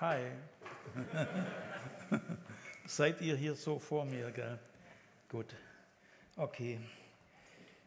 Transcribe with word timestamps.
Hi. 0.00 0.30
Seid 2.86 3.20
ihr 3.20 3.34
hier 3.34 3.56
so 3.56 3.80
vor 3.80 4.04
mir, 4.04 4.30
gell? 4.30 4.60
Gut. 5.28 5.56
Okay. 6.36 6.78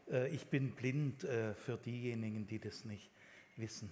Äh, 0.10 0.28
ich 0.28 0.48
bin 0.48 0.76
blind 0.76 1.24
äh, 1.24 1.54
für 1.54 1.78
diejenigen, 1.78 2.46
die 2.48 2.60
das 2.60 2.84
nicht 2.84 3.10
wissen. 3.56 3.90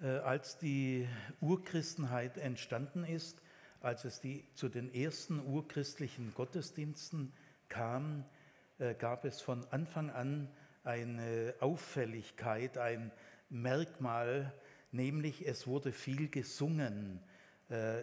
Äh, 0.00 0.08
als 0.18 0.58
die 0.58 1.08
Urchristenheit 1.40 2.36
entstanden 2.36 3.04
ist, 3.04 3.40
als 3.80 4.04
es 4.04 4.20
die, 4.20 4.44
zu 4.54 4.68
den 4.68 4.92
ersten 4.92 5.38
urchristlichen 5.38 6.34
Gottesdiensten 6.34 7.32
kam, 7.68 8.24
gab 8.98 9.24
es 9.24 9.40
von 9.40 9.64
Anfang 9.70 10.10
an 10.10 10.48
eine 10.84 11.54
Auffälligkeit, 11.60 12.78
ein 12.78 13.10
Merkmal, 13.48 14.52
nämlich 14.92 15.46
es 15.46 15.66
wurde 15.66 15.92
viel 15.92 16.28
gesungen 16.28 17.20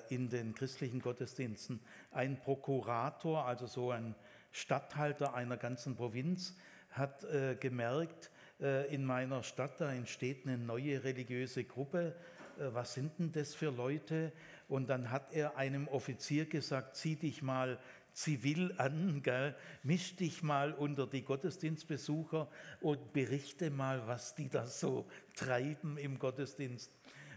in 0.10 0.30
den 0.30 0.56
christlichen 0.56 1.02
Gottesdiensten. 1.02 1.82
Ein 2.12 2.40
Prokurator, 2.40 3.46
also 3.46 3.68
so 3.68 3.92
ein 3.92 4.16
Statthalter 4.52 5.34
einer 5.34 5.58
ganzen 5.58 5.96
Provinz, 5.96 6.56
hat 6.90 7.24
äh, 7.26 7.56
gemerkt, 7.56 8.32
äh, 8.60 8.94
in 8.94 9.06
meiner 9.06 9.44
Stadt, 9.44 9.80
da 9.80 9.94
entsteht 9.94 10.46
eine 10.46 10.58
neue 10.58 11.04
religiöse 11.04 11.64
Gruppe. 11.64 12.16
Äh, 12.58 12.74
was 12.74 12.94
sind 12.94 13.20
denn 13.20 13.32
das 13.32 13.54
für 13.54 13.70
Leute? 13.70 14.32
Und 14.68 14.90
dann 14.90 15.12
hat 15.12 15.32
er 15.32 15.58
einem 15.58 15.88
Offizier 15.88 16.46
gesagt, 16.46 16.96
zieh 16.96 17.16
dich 17.16 17.42
mal 17.42 17.80
zivil 18.18 18.74
an, 18.78 19.22
gell? 19.22 19.56
misch 19.84 20.16
dich 20.16 20.42
mal 20.42 20.74
unter 20.74 21.06
die 21.06 21.24
Gottesdienstbesucher 21.24 22.50
und 22.82 23.14
berichte 23.14 23.70
mal, 23.70 24.08
was 24.08 24.34
die 24.34 24.50
da 24.50 24.66
so 24.66 25.08
treiben 25.36 25.98
im 25.98 26.18
Gottesdienst. 26.18 26.92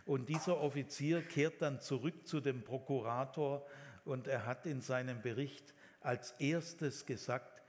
Und 0.07 0.31
dieser 0.31 0.59
Offizier 0.59 1.21
kehrt 1.21 1.61
dann 1.61 1.81
zurück 1.81 2.27
zu 2.27 2.41
dem 2.41 2.65
Prokurator 2.65 3.67
und 4.07 4.27
er 4.27 4.47
hat 4.47 4.65
in 4.65 4.81
seinem 4.81 5.21
Bericht 5.21 5.75
als 6.01 6.33
erstes 6.39 7.05
gesagt, 7.05 7.63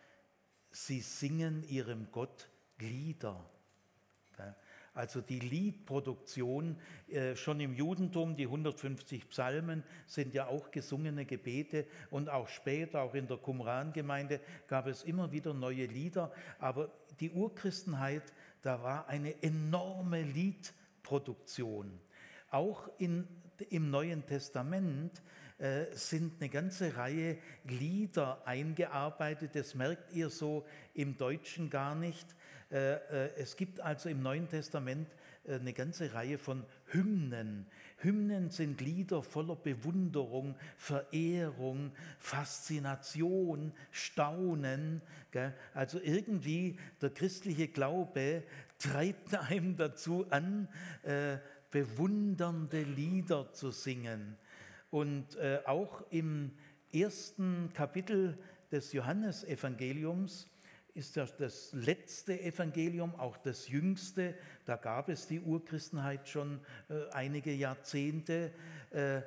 sie 0.72 1.02
singen 1.02 1.64
ihrem 1.64 2.10
Gott 2.12 2.50
Lieder. 2.80 3.46
Also 4.94 5.22
die 5.22 5.40
Liedproduktion, 5.40 6.76
äh, 7.08 7.36
schon 7.36 7.62
im 7.62 7.74
Judentum, 7.74 8.36
die 8.36 8.44
150 8.44 9.30
Psalmen 9.30 9.84
sind 10.06 10.34
ja 10.34 10.48
auch 10.48 10.70
gesungene 10.70 11.26
Gebete 11.26 11.86
und 12.10 12.30
auch 12.30 12.50
später, 12.50 13.02
auch 13.02 13.14
in 13.14 13.28
der 13.28 13.38
Qumran-Gemeinde 13.38 14.42
gab 14.68 14.88
es 14.88 15.04
immer 15.04 15.32
wieder 15.32 15.54
neue 15.54 15.86
Lieder. 15.86 16.34
Aber 16.60 16.92
die 17.22 17.32
Urchristenheit, 17.32 18.34
da 18.62 18.84
war 18.84 19.08
eine 19.08 19.42
enorme 19.42 20.24
Liedproduktion. 20.24 21.98
Auch 22.50 22.90
in, 22.98 23.26
im 23.70 23.90
Neuen 23.92 24.26
Testament 24.26 25.22
äh, 25.58 25.86
sind 25.96 26.42
eine 26.42 26.50
ganze 26.50 26.98
Reihe 26.98 27.38
Lieder 27.64 28.46
eingearbeitet. 28.46 29.52
Das 29.54 29.74
merkt 29.74 30.12
ihr 30.12 30.30
so 30.30 30.66
im 30.96 31.18
Deutschen 31.18 31.70
gar 31.70 31.96
nicht. 31.96 32.36
Äh, 32.72 32.94
äh, 32.94 33.30
es 33.38 33.56
gibt 33.56 33.80
also 33.80 34.10
im 34.10 34.22
Neuen 34.22 34.48
Testament 34.48 35.08
eine 35.48 35.74
ganze 35.74 36.14
Reihe 36.14 36.38
von 36.38 36.64
Hymnen. 36.92 37.66
Hymnen 37.98 38.52
sind 38.52 38.80
Lieder 38.80 39.24
voller 39.24 39.56
Bewunderung, 39.56 40.56
Verehrung, 40.78 41.92
Faszination, 42.20 43.74
Staunen. 43.90 45.02
Also 45.74 46.00
irgendwie 46.00 46.78
der 47.02 47.10
christliche 47.10 47.70
Glaube 47.70 48.44
treibt 48.78 49.34
einem 49.50 49.76
dazu 49.78 50.28
an, 50.30 50.68
bewundernde 51.72 52.84
Lieder 52.84 53.52
zu 53.52 53.72
singen. 53.72 54.38
Und 54.92 55.36
äh, 55.38 55.62
auch 55.66 56.04
im 56.12 56.52
ersten 56.94 57.72
Kapitel 57.74 58.38
des 58.72 58.92
Johannesevangeliums 58.94 60.50
ist 60.94 61.18
das, 61.18 61.36
das 61.38 61.74
letzte 61.74 62.40
Evangelium, 62.40 63.16
auch 63.16 63.38
das 63.38 63.68
jüngste. 63.68 64.36
Da 64.66 64.76
gab 64.76 65.10
es 65.10 65.28
die 65.28 65.40
Urchristenheit 65.40 66.28
schon 66.28 66.60
äh, 66.90 67.10
einige 67.12 67.54
Jahrzehnte. 67.54 68.52
Äh, 68.92 69.22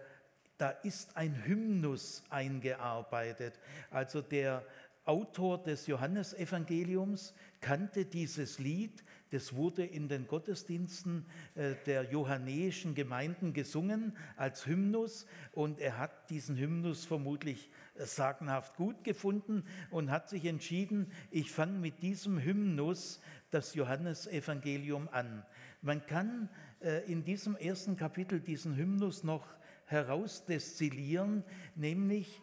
da 0.58 0.70
ist 0.70 1.16
ein 1.16 1.44
Hymnus 1.44 2.22
eingearbeitet. 2.30 3.58
Also 3.90 4.20
der 4.20 4.64
Autor 5.04 5.62
des 5.62 5.86
Johannesevangeliums 5.86 7.34
kannte 7.60 8.06
dieses 8.06 8.58
Lied, 8.58 9.04
das 9.34 9.52
wurde 9.56 9.84
in 9.84 10.06
den 10.06 10.28
Gottesdiensten 10.28 11.26
äh, 11.56 11.74
der 11.86 12.04
johannäischen 12.04 12.94
Gemeinden 12.94 13.52
gesungen 13.52 14.16
als 14.36 14.64
Hymnus 14.64 15.26
und 15.50 15.80
er 15.80 15.98
hat 15.98 16.30
diesen 16.30 16.56
Hymnus 16.56 17.04
vermutlich 17.04 17.68
äh, 17.96 18.04
sagenhaft 18.04 18.76
gut 18.76 19.02
gefunden 19.02 19.64
und 19.90 20.12
hat 20.12 20.28
sich 20.28 20.44
entschieden, 20.44 21.10
ich 21.32 21.50
fange 21.50 21.80
mit 21.80 22.00
diesem 22.00 22.38
Hymnus 22.38 23.20
das 23.50 23.74
Johannesevangelium 23.74 25.08
an. 25.08 25.44
Man 25.82 26.06
kann 26.06 26.48
äh, 26.80 27.00
in 27.10 27.24
diesem 27.24 27.56
ersten 27.56 27.96
Kapitel 27.96 28.38
diesen 28.38 28.76
Hymnus 28.76 29.24
noch 29.24 29.48
herausdestillieren, 29.86 31.44
nämlich 31.74 32.40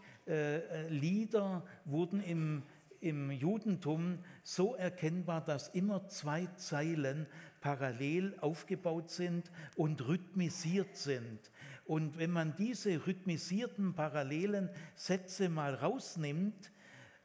Lieder 0.89 1.65
wurden 1.83 2.21
im 2.21 2.61
im 3.01 3.31
Judentum 3.31 4.19
so 4.43 4.75
erkennbar, 4.75 5.43
dass 5.43 5.67
immer 5.69 6.07
zwei 6.07 6.45
Zeilen 6.55 7.27
parallel 7.59 8.35
aufgebaut 8.39 9.09
sind 9.09 9.51
und 9.75 10.07
rhythmisiert 10.07 10.95
sind. 10.95 11.51
Und 11.85 12.17
wenn 12.17 12.31
man 12.31 12.55
diese 12.55 13.05
rhythmisierten 13.05 13.93
parallelen 13.93 14.69
Sätze 14.95 15.49
mal 15.49 15.75
rausnimmt, 15.75 16.71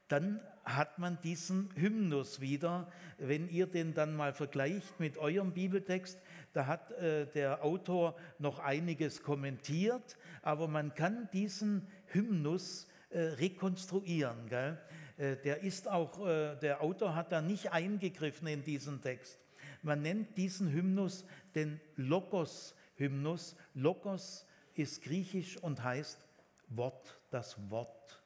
dann 0.09 0.41
hat 0.65 0.99
man 0.99 1.21
diesen 1.21 1.71
Hymnus 1.77 2.41
wieder. 2.41 2.91
Wenn 3.19 3.49
ihr 3.49 3.67
den 3.67 3.95
dann 3.95 4.17
mal 4.17 4.33
vergleicht 4.33 4.99
mit 4.99 5.19
eurem 5.19 5.53
Bibeltext, 5.53 6.21
da 6.53 6.67
hat 6.67 6.91
äh, 6.93 7.27
der 7.27 7.65
Autor 7.65 8.17
noch 8.39 8.59
einiges 8.59 9.23
kommentiert, 9.23 10.17
aber 10.43 10.69
man 10.69 10.95
kann 10.95 11.29
diesen 11.33 11.87
Hymnus 12.07 12.89
äh, 13.11 13.21
rekonstruieren. 13.21 14.49
Gell? 14.49 14.79
Äh, 15.17 15.37
der 15.37 15.63
ist 15.63 15.89
auch, 15.89 16.27
äh, 16.27 16.57
der 16.57 16.83
Autor 16.83 17.15
hat 17.15 17.33
da 17.33 17.41
nicht 17.41 17.73
eingegriffen 17.73 18.49
in 18.49 18.63
diesen 18.63 19.01
Text. 19.01 19.41
Man 19.83 20.03
nennt 20.03 20.37
diesen 20.37 20.73
Hymnus 20.73 21.25
den 21.55 21.81
Logos-Hymnus. 21.97 23.57
Logos 23.75 24.47
ist 24.75 25.03
griechisch 25.03 25.57
und 25.59 25.83
heißt 25.83 26.27
Wort, 26.69 27.21
das 27.31 27.71
Wort. 27.71 28.23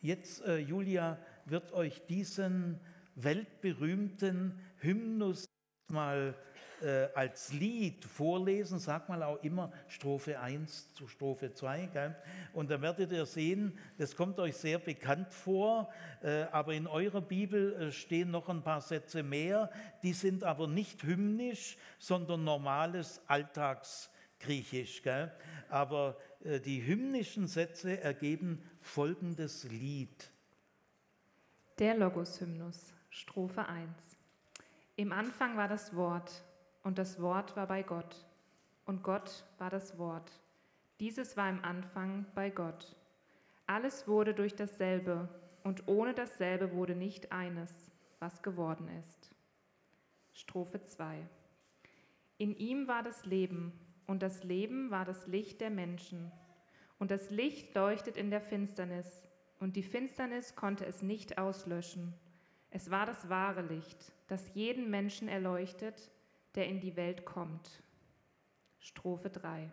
Jetzt, 0.00 0.42
äh, 0.44 0.58
Julia, 0.58 1.18
wird 1.46 1.72
euch 1.72 2.04
diesen 2.06 2.80
weltberühmten 3.14 4.60
Hymnus 4.78 5.46
mal 5.88 6.34
äh, 6.82 7.08
als 7.14 7.52
Lied 7.52 8.04
vorlesen, 8.04 8.78
sag 8.78 9.08
mal 9.08 9.22
auch 9.22 9.42
immer 9.42 9.72
Strophe 9.88 10.38
1 10.38 10.94
zu 10.94 11.08
Strophe 11.08 11.52
2. 11.52 11.86
Gell? 11.92 12.16
Und 12.52 12.70
da 12.70 12.80
werdet 12.80 13.12
ihr 13.12 13.26
sehen, 13.26 13.78
das 13.98 14.14
kommt 14.16 14.38
euch 14.38 14.56
sehr 14.56 14.78
bekannt 14.78 15.32
vor, 15.32 15.90
äh, 16.22 16.42
aber 16.52 16.74
in 16.74 16.86
eurer 16.86 17.20
Bibel 17.20 17.74
äh, 17.74 17.92
stehen 17.92 18.30
noch 18.30 18.48
ein 18.48 18.62
paar 18.62 18.80
Sätze 18.80 19.22
mehr, 19.22 19.70
die 20.02 20.12
sind 20.12 20.44
aber 20.44 20.66
nicht 20.66 21.02
hymnisch, 21.02 21.76
sondern 21.98 22.44
normales 22.44 23.20
Alltagsgriechisch. 23.26 25.02
Gell? 25.02 25.32
Aber 25.68 26.16
äh, 26.44 26.60
die 26.60 26.84
hymnischen 26.84 27.46
Sätze 27.46 28.00
ergeben 28.00 28.62
folgendes 28.80 29.64
Lied. 29.64 30.30
Der 31.78 31.96
Logos-Hymnus, 31.96 32.94
Strophe 33.10 33.66
1. 33.66 34.16
Im 34.96 35.12
Anfang 35.12 35.58
war 35.58 35.68
das 35.68 35.94
Wort 35.94 36.42
und 36.86 36.98
das 36.98 37.20
Wort 37.20 37.56
war 37.56 37.66
bei 37.66 37.82
Gott, 37.82 38.24
und 38.84 39.02
Gott 39.02 39.44
war 39.58 39.70
das 39.70 39.98
Wort. 39.98 40.30
Dieses 41.00 41.36
war 41.36 41.50
im 41.50 41.64
Anfang 41.64 42.24
bei 42.36 42.48
Gott. 42.48 42.94
Alles 43.66 44.06
wurde 44.06 44.34
durch 44.34 44.54
dasselbe, 44.54 45.28
und 45.64 45.88
ohne 45.88 46.14
dasselbe 46.14 46.70
wurde 46.70 46.94
nicht 46.94 47.32
eines, 47.32 47.72
was 48.20 48.40
geworden 48.40 48.88
ist. 49.00 49.32
Strophe 50.32 50.80
2. 50.80 51.26
In 52.38 52.54
ihm 52.54 52.86
war 52.86 53.02
das 53.02 53.26
Leben, 53.26 53.72
und 54.06 54.22
das 54.22 54.44
Leben 54.44 54.92
war 54.92 55.04
das 55.04 55.26
Licht 55.26 55.60
der 55.60 55.70
Menschen. 55.70 56.30
Und 57.00 57.10
das 57.10 57.30
Licht 57.30 57.74
leuchtet 57.74 58.16
in 58.16 58.30
der 58.30 58.40
Finsternis, 58.40 59.24
und 59.58 59.74
die 59.74 59.82
Finsternis 59.82 60.54
konnte 60.54 60.86
es 60.86 61.02
nicht 61.02 61.36
auslöschen. 61.36 62.14
Es 62.70 62.92
war 62.92 63.06
das 63.06 63.28
wahre 63.28 63.62
Licht, 63.62 64.12
das 64.28 64.54
jeden 64.54 64.88
Menschen 64.88 65.26
erleuchtet, 65.26 66.12
der 66.56 66.66
in 66.66 66.80
die 66.80 66.96
Welt 66.96 67.24
kommt. 67.24 67.82
Strophe 68.80 69.30
3. 69.30 69.70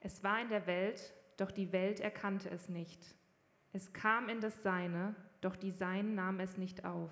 Es 0.00 0.22
war 0.22 0.40
in 0.40 0.48
der 0.48 0.66
Welt, 0.66 1.12
doch 1.36 1.50
die 1.50 1.72
Welt 1.72 2.00
erkannte 2.00 2.48
es 2.50 2.68
nicht. 2.68 3.14
Es 3.72 3.92
kam 3.92 4.28
in 4.28 4.40
das 4.40 4.62
Seine, 4.62 5.14
doch 5.40 5.56
die 5.56 5.70
Seinen 5.70 6.14
nahmen 6.14 6.40
es 6.40 6.56
nicht 6.56 6.84
auf. 6.84 7.10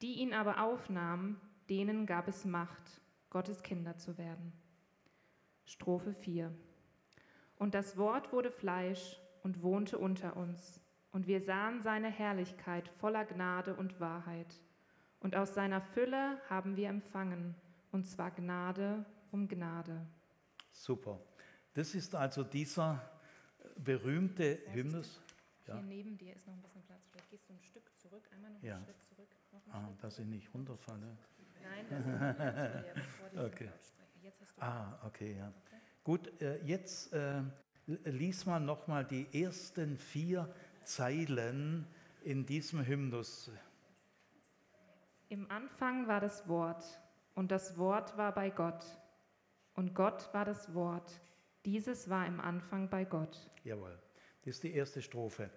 Die 0.00 0.14
ihn 0.14 0.32
aber 0.32 0.62
aufnahmen, 0.62 1.40
denen 1.68 2.06
gab 2.06 2.28
es 2.28 2.44
Macht, 2.44 3.00
Gottes 3.30 3.62
Kinder 3.62 3.98
zu 3.98 4.16
werden. 4.16 4.52
Strophe 5.66 6.12
4. 6.12 6.54
Und 7.56 7.74
das 7.74 7.96
Wort 7.96 8.32
wurde 8.32 8.50
Fleisch 8.50 9.20
und 9.42 9.62
wohnte 9.62 9.98
unter 9.98 10.36
uns, 10.36 10.80
und 11.10 11.26
wir 11.26 11.40
sahen 11.40 11.82
seine 11.82 12.08
Herrlichkeit 12.08 12.88
voller 12.88 13.24
Gnade 13.24 13.74
und 13.74 13.98
Wahrheit. 13.98 14.54
Und 15.20 15.34
aus 15.34 15.54
seiner 15.54 15.80
Fülle 15.80 16.40
haben 16.48 16.76
wir 16.76 16.88
empfangen, 16.88 17.54
und 17.90 18.06
zwar 18.06 18.30
Gnade 18.30 19.04
um 19.32 19.48
Gnade. 19.48 20.06
Super. 20.70 21.20
Das 21.74 21.94
ist 21.94 22.14
also 22.14 22.44
dieser 22.44 23.00
berühmte 23.76 24.58
Hymnus. 24.72 25.20
Ja. 25.66 25.74
Hier 25.74 25.82
neben 25.82 26.16
dir 26.16 26.34
ist 26.34 26.46
noch 26.46 26.54
ein 26.54 26.62
bisschen 26.62 26.82
Platz. 26.82 27.08
Vielleicht 27.10 27.30
gehst 27.30 27.48
du 27.48 27.52
ein 27.52 27.62
Stück 27.62 27.98
zurück, 27.98 28.28
einmal 28.32 28.50
noch 28.52 28.62
ja. 28.62 28.76
einen 28.76 28.84
Schritt 28.84 29.02
zurück. 29.02 29.28
ah, 29.70 29.86
Schritt 29.86 30.04
dass 30.04 30.18
ich 30.18 30.26
nicht 30.26 30.54
runterfalle. 30.54 31.16
Nein, 31.62 31.86
das 31.90 32.00
ist 32.00 33.32
nicht 33.32 33.44
okay. 33.44 33.70
Jetzt 34.22 34.40
hast 34.40 34.56
du 34.56 34.62
ah, 34.62 35.00
okay, 35.04 35.36
ja. 35.36 35.48
Okay. 35.48 35.76
Gut, 36.04 36.42
äh, 36.42 36.64
jetzt 36.64 37.12
äh, 37.12 37.42
lies 37.86 38.46
mal 38.46 38.60
nochmal 38.60 39.04
die 39.04 39.26
ersten 39.32 39.98
vier 39.98 40.52
Zeilen 40.84 41.86
in 42.24 42.46
diesem 42.46 42.84
Hymnus. 42.84 43.50
Im 45.30 45.50
Anfang 45.50 46.08
war 46.08 46.20
das 46.20 46.48
Wort 46.48 46.84
und 47.34 47.50
das 47.50 47.76
Wort 47.76 48.16
war 48.16 48.34
bei 48.34 48.48
Gott 48.48 48.82
und 49.74 49.94
Gott 49.94 50.32
war 50.32 50.46
das 50.46 50.72
Wort. 50.74 51.20
Dieses 51.66 52.08
war 52.08 52.26
im 52.26 52.40
Anfang 52.40 52.88
bei 52.88 53.04
Gott. 53.04 53.50
Jawohl, 53.62 53.98
das 54.40 54.54
ist 54.54 54.62
die 54.62 54.72
erste 54.72 55.02
Strophe. 55.02 55.50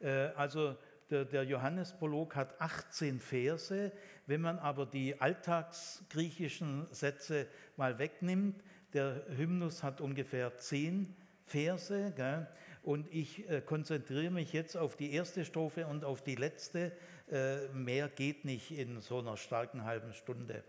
Äh, 0.00 0.28
also 0.34 0.76
der, 1.10 1.26
der 1.26 1.42
Johannesprolog 1.42 2.36
hat 2.36 2.58
18 2.58 3.20
Verse. 3.20 3.92
Wenn 4.26 4.40
man 4.40 4.58
aber 4.58 4.86
die 4.86 5.20
alltagsgriechischen 5.20 6.86
Sätze 6.90 7.48
mal 7.76 7.98
wegnimmt, 7.98 8.64
der 8.94 9.26
Hymnus 9.28 9.82
hat 9.82 10.00
ungefähr 10.00 10.56
10 10.56 11.14
Verse. 11.44 12.14
Gell? 12.16 12.46
Und 12.88 13.12
ich 13.12 13.46
äh, 13.50 13.60
konzentriere 13.60 14.30
mich 14.30 14.54
jetzt 14.54 14.74
auf 14.74 14.96
die 14.96 15.12
erste 15.12 15.44
Strophe 15.44 15.86
und 15.86 16.06
auf 16.06 16.24
die 16.24 16.36
letzte. 16.36 16.90
Äh, 17.30 17.68
mehr 17.74 18.08
geht 18.08 18.46
nicht 18.46 18.70
in 18.70 19.02
so 19.02 19.18
einer 19.18 19.36
starken 19.36 19.84
halben 19.84 20.14
Stunde. 20.14 20.64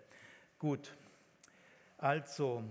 Gut, 0.57 0.93
also 1.97 2.65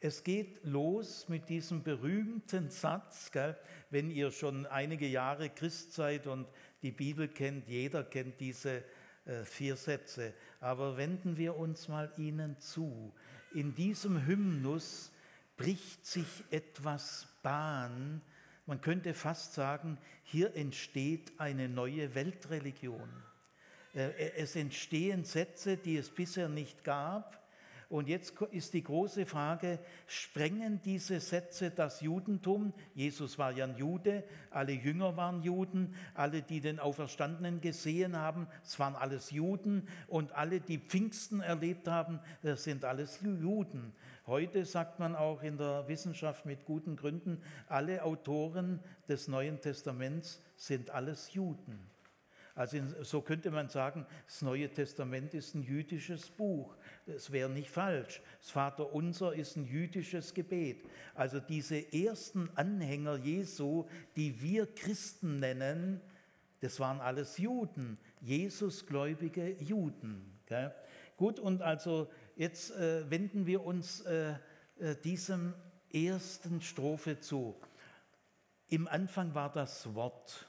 es 0.00 0.24
geht 0.24 0.64
los 0.64 1.28
mit 1.28 1.48
diesem 1.48 1.84
berühmten 1.84 2.68
Satz, 2.68 3.30
gell? 3.30 3.56
wenn 3.90 4.10
ihr 4.10 4.32
schon 4.32 4.66
einige 4.66 5.06
Jahre 5.06 5.50
Christ 5.50 5.92
seid 5.92 6.26
und 6.26 6.48
die 6.82 6.90
Bibel 6.90 7.28
kennt, 7.28 7.68
jeder 7.68 8.02
kennt 8.02 8.40
diese 8.40 8.82
äh, 9.24 9.44
vier 9.44 9.76
Sätze. 9.76 10.34
Aber 10.58 10.96
wenden 10.96 11.36
wir 11.36 11.56
uns 11.56 11.86
mal 11.86 12.12
ihnen 12.16 12.58
zu. 12.58 13.14
In 13.54 13.72
diesem 13.72 14.26
Hymnus 14.26 15.12
bricht 15.56 16.04
sich 16.04 16.42
etwas 16.50 17.28
Bahn. 17.44 18.20
Man 18.70 18.80
könnte 18.80 19.14
fast 19.14 19.54
sagen, 19.54 19.98
hier 20.22 20.54
entsteht 20.54 21.32
eine 21.40 21.68
neue 21.68 22.14
Weltreligion. 22.14 23.10
Äh, 23.94 24.12
es 24.36 24.54
entstehen 24.54 25.24
Sätze, 25.24 25.76
die 25.76 25.96
es 25.96 26.08
bisher 26.08 26.48
nicht 26.48 26.84
gab. 26.84 27.44
Und 27.88 28.06
jetzt 28.06 28.40
ist 28.52 28.72
die 28.74 28.84
große 28.84 29.26
Frage, 29.26 29.80
sprengen 30.06 30.80
diese 30.84 31.18
Sätze 31.18 31.72
das 31.72 32.00
Judentum? 32.00 32.72
Jesus 32.94 33.40
war 33.40 33.50
ja 33.50 33.64
ein 33.64 33.76
Jude, 33.76 34.22
alle 34.50 34.70
Jünger 34.70 35.16
waren 35.16 35.42
Juden, 35.42 35.96
alle, 36.14 36.40
die 36.40 36.60
den 36.60 36.78
Auferstandenen 36.78 37.60
gesehen 37.60 38.16
haben, 38.16 38.46
es 38.62 38.78
waren 38.78 38.94
alles 38.94 39.32
Juden 39.32 39.88
und 40.06 40.30
alle, 40.30 40.60
die 40.60 40.78
Pfingsten 40.78 41.40
erlebt 41.40 41.88
haben, 41.88 42.20
das 42.44 42.62
sind 42.62 42.84
alles 42.84 43.18
Juden. 43.20 43.92
Heute 44.30 44.64
sagt 44.64 45.00
man 45.00 45.16
auch 45.16 45.42
in 45.42 45.58
der 45.58 45.88
Wissenschaft 45.88 46.46
mit 46.46 46.64
guten 46.64 46.94
Gründen, 46.94 47.42
alle 47.66 48.04
Autoren 48.04 48.78
des 49.08 49.26
Neuen 49.26 49.60
Testaments 49.60 50.40
sind 50.54 50.90
alles 50.90 51.34
Juden. 51.34 51.80
Also 52.54 52.78
so 53.02 53.22
könnte 53.22 53.50
man 53.50 53.70
sagen, 53.70 54.06
das 54.26 54.40
Neue 54.42 54.72
Testament 54.72 55.34
ist 55.34 55.56
ein 55.56 55.64
jüdisches 55.64 56.30
Buch. 56.30 56.76
Das 57.06 57.32
wäre 57.32 57.50
nicht 57.50 57.70
falsch. 57.70 58.22
Das 58.40 58.52
Vaterunser 58.52 59.34
ist 59.34 59.56
ein 59.56 59.64
jüdisches 59.64 60.32
Gebet. 60.32 60.84
Also 61.16 61.40
diese 61.40 61.92
ersten 61.92 62.50
Anhänger 62.54 63.16
Jesu, 63.16 63.86
die 64.14 64.40
wir 64.40 64.72
Christen 64.72 65.40
nennen, 65.40 66.00
das 66.60 66.78
waren 66.78 67.00
alles 67.00 67.36
Juden, 67.38 67.98
Jesusgläubige 68.20 69.56
Juden. 69.60 70.38
Gut, 71.16 71.40
und 71.40 71.62
also 71.62 72.08
jetzt 72.36 72.70
äh, 72.72 73.08
wenden 73.10 73.46
wir 73.46 73.64
uns 73.64 74.00
äh, 74.02 74.34
äh, 74.78 74.96
diesem 74.96 75.54
ersten 75.92 76.60
Strophe 76.60 77.20
zu. 77.20 77.56
Im 78.68 78.86
Anfang 78.88 79.34
war 79.34 79.50
das 79.50 79.94
Wort. 79.94 80.48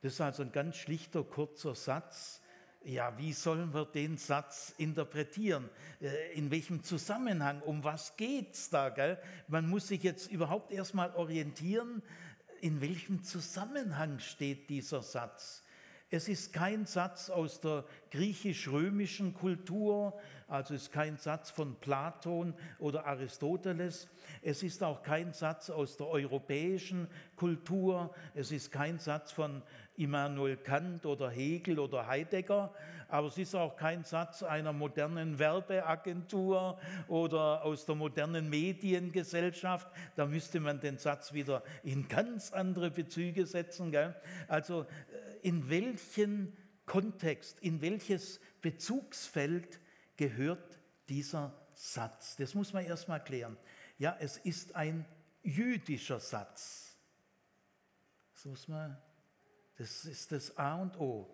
Das 0.00 0.14
ist 0.14 0.20
also 0.20 0.42
ein 0.42 0.52
ganz 0.52 0.76
schlichter, 0.76 1.24
kurzer 1.24 1.74
Satz. 1.74 2.40
Ja, 2.84 3.18
wie 3.18 3.32
sollen 3.32 3.74
wir 3.74 3.84
den 3.84 4.16
Satz 4.16 4.72
interpretieren? 4.78 5.68
Äh, 6.00 6.32
in 6.34 6.50
welchem 6.50 6.82
Zusammenhang? 6.84 7.60
Um 7.62 7.82
was 7.82 8.16
geht 8.16 8.54
es 8.54 8.70
da? 8.70 8.90
Gell? 8.90 9.18
Man 9.48 9.68
muss 9.68 9.88
sich 9.88 10.02
jetzt 10.02 10.30
überhaupt 10.30 10.72
erstmal 10.72 11.14
orientieren, 11.14 12.02
in 12.60 12.80
welchem 12.80 13.22
Zusammenhang 13.24 14.18
steht 14.20 14.70
dieser 14.70 15.02
Satz. 15.02 15.64
Es 16.10 16.26
ist 16.26 16.54
kein 16.54 16.86
Satz 16.86 17.28
aus 17.28 17.60
der 17.60 17.84
griechisch-römischen 18.10 19.34
Kultur, 19.34 20.18
also 20.46 20.72
ist 20.72 20.90
kein 20.90 21.18
Satz 21.18 21.50
von 21.50 21.76
Platon 21.76 22.54
oder 22.78 23.04
Aristoteles. 23.04 24.08
Es 24.40 24.62
ist 24.62 24.82
auch 24.82 25.02
kein 25.02 25.34
Satz 25.34 25.68
aus 25.68 25.98
der 25.98 26.06
europäischen 26.06 27.08
Kultur. 27.36 28.14
Es 28.34 28.50
ist 28.52 28.72
kein 28.72 28.98
Satz 28.98 29.32
von 29.32 29.62
Immanuel 29.96 30.56
Kant 30.56 31.04
oder 31.04 31.28
Hegel 31.28 31.78
oder 31.78 32.06
Heidegger, 32.06 32.72
aber 33.08 33.26
es 33.26 33.36
ist 33.36 33.54
auch 33.54 33.76
kein 33.76 34.04
Satz 34.04 34.42
einer 34.42 34.72
modernen 34.72 35.38
Werbeagentur 35.38 36.78
oder 37.08 37.64
aus 37.64 37.84
der 37.84 37.96
modernen 37.96 38.48
Mediengesellschaft. 38.48 39.88
Da 40.14 40.24
müsste 40.24 40.60
man 40.60 40.80
den 40.80 40.96
Satz 40.96 41.34
wieder 41.34 41.62
in 41.82 42.08
ganz 42.08 42.52
andere 42.52 42.90
Bezüge 42.90 43.44
setzen. 43.44 43.90
Gell? 43.90 44.14
Also 44.46 44.86
in 45.42 45.68
welchen 45.68 46.56
Kontext, 46.86 47.58
in 47.60 47.80
welches 47.80 48.40
Bezugsfeld 48.60 49.80
gehört 50.16 50.80
dieser 51.08 51.54
Satz? 51.74 52.36
Das 52.36 52.54
muss 52.54 52.72
man 52.72 52.84
erst 52.84 53.08
mal 53.08 53.18
klären. 53.18 53.56
Ja, 53.98 54.16
es 54.20 54.36
ist 54.38 54.74
ein 54.74 55.04
jüdischer 55.42 56.20
Satz. 56.20 56.96
Das 58.34 58.44
muss 58.44 58.68
man 58.68 58.96
das 59.78 60.04
ist 60.04 60.32
das 60.32 60.56
A 60.58 60.74
und 60.74 60.98
O. 60.98 61.32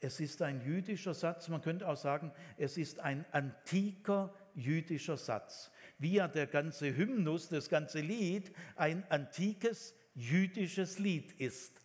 Es 0.00 0.18
ist 0.18 0.42
ein 0.42 0.64
jüdischer 0.64 1.14
Satz, 1.14 1.48
man 1.48 1.60
könnte 1.60 1.86
auch 1.86 1.96
sagen, 1.96 2.32
es 2.56 2.76
ist 2.76 2.98
ein 2.98 3.24
antiker 3.30 4.34
jüdischer 4.54 5.16
Satz. 5.16 5.70
Wie 5.98 6.14
ja 6.14 6.26
der 6.26 6.48
ganze 6.48 6.96
Hymnus, 6.96 7.50
das 7.50 7.68
ganze 7.68 8.00
Lied, 8.00 8.52
ein 8.74 9.04
antikes 9.10 9.94
jüdisches 10.14 10.98
Lied 10.98 11.32
ist. 11.32 11.80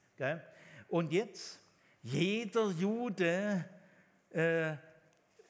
Und 0.88 1.12
jetzt, 1.12 1.60
jeder 2.01 2.70
Jude, 2.72 3.65
äh, 4.32 4.72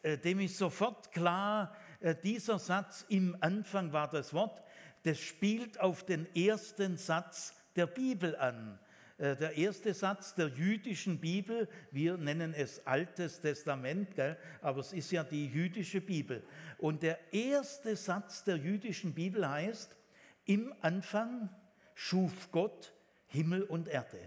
äh, 0.02 0.18
dem 0.18 0.40
ist 0.40 0.58
sofort 0.58 1.12
klar, 1.12 1.76
äh, 2.00 2.16
dieser 2.16 2.60
Satz 2.60 3.06
im 3.10 3.36
Anfang 3.42 3.92
war 3.94 4.10
das 4.10 4.34
Wort, 4.34 4.64
das 5.04 5.20
spielt 5.20 5.80
auf 5.80 6.06
den 6.06 6.34
ersten 6.36 6.98
Satz 6.98 7.54
der 7.76 7.88
Bibel 7.88 8.36
an. 8.36 8.80
Äh, 9.18 9.36
der 9.36 9.58
erste 9.58 9.94
Satz 9.94 10.36
der 10.36 10.48
jüdischen 10.48 11.20
Bibel, 11.20 11.68
wir 11.92 12.18
nennen 12.18 12.54
es 12.54 12.86
Altes 12.86 13.40
Testament, 13.40 14.16
gell? 14.16 14.38
aber 14.62 14.80
es 14.80 14.94
ist 14.94 15.12
ja 15.12 15.24
die 15.24 15.48
jüdische 15.48 16.02
Bibel. 16.02 16.44
Und 16.78 17.04
der 17.04 17.34
erste 17.34 17.96
Satz 17.96 18.44
der 18.44 18.58
jüdischen 18.58 19.14
Bibel 19.14 19.48
heißt, 19.48 19.96
im 20.46 20.74
Anfang 20.82 21.50
schuf 21.96 22.52
Gott 22.52 22.94
Himmel 23.28 23.64
und 23.64 23.88
Erde. 23.88 24.20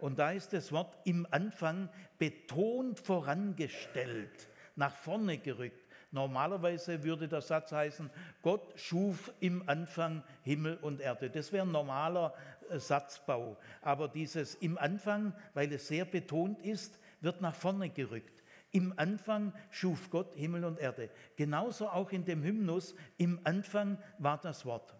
Und 0.00 0.18
da 0.18 0.32
ist 0.32 0.52
das 0.52 0.70
Wort 0.72 0.96
im 1.04 1.26
Anfang 1.30 1.88
betont 2.18 3.00
vorangestellt, 3.00 4.48
nach 4.74 4.94
vorne 4.94 5.38
gerückt. 5.38 5.86
Normalerweise 6.12 7.02
würde 7.02 7.28
der 7.28 7.42
Satz 7.42 7.72
heißen, 7.72 8.10
Gott 8.40 8.72
schuf 8.78 9.32
im 9.40 9.68
Anfang 9.68 10.22
Himmel 10.42 10.78
und 10.80 11.00
Erde. 11.00 11.28
Das 11.28 11.52
wäre 11.52 11.66
ein 11.66 11.72
normaler 11.72 12.32
äh, 12.70 12.78
Satzbau. 12.78 13.58
Aber 13.82 14.08
dieses 14.08 14.54
im 14.54 14.78
Anfang, 14.78 15.34
weil 15.52 15.72
es 15.72 15.88
sehr 15.88 16.04
betont 16.04 16.62
ist, 16.62 16.98
wird 17.20 17.40
nach 17.40 17.54
vorne 17.54 17.90
gerückt. 17.90 18.42
Im 18.72 18.92
Anfang 18.98 19.52
schuf 19.70 20.10
Gott 20.10 20.34
Himmel 20.34 20.64
und 20.64 20.78
Erde. 20.78 21.10
Genauso 21.36 21.88
auch 21.88 22.10
in 22.12 22.24
dem 22.24 22.42
Hymnus, 22.42 22.94
im 23.18 23.40
Anfang 23.44 23.98
war 24.18 24.38
das 24.38 24.64
Wort. 24.64 24.95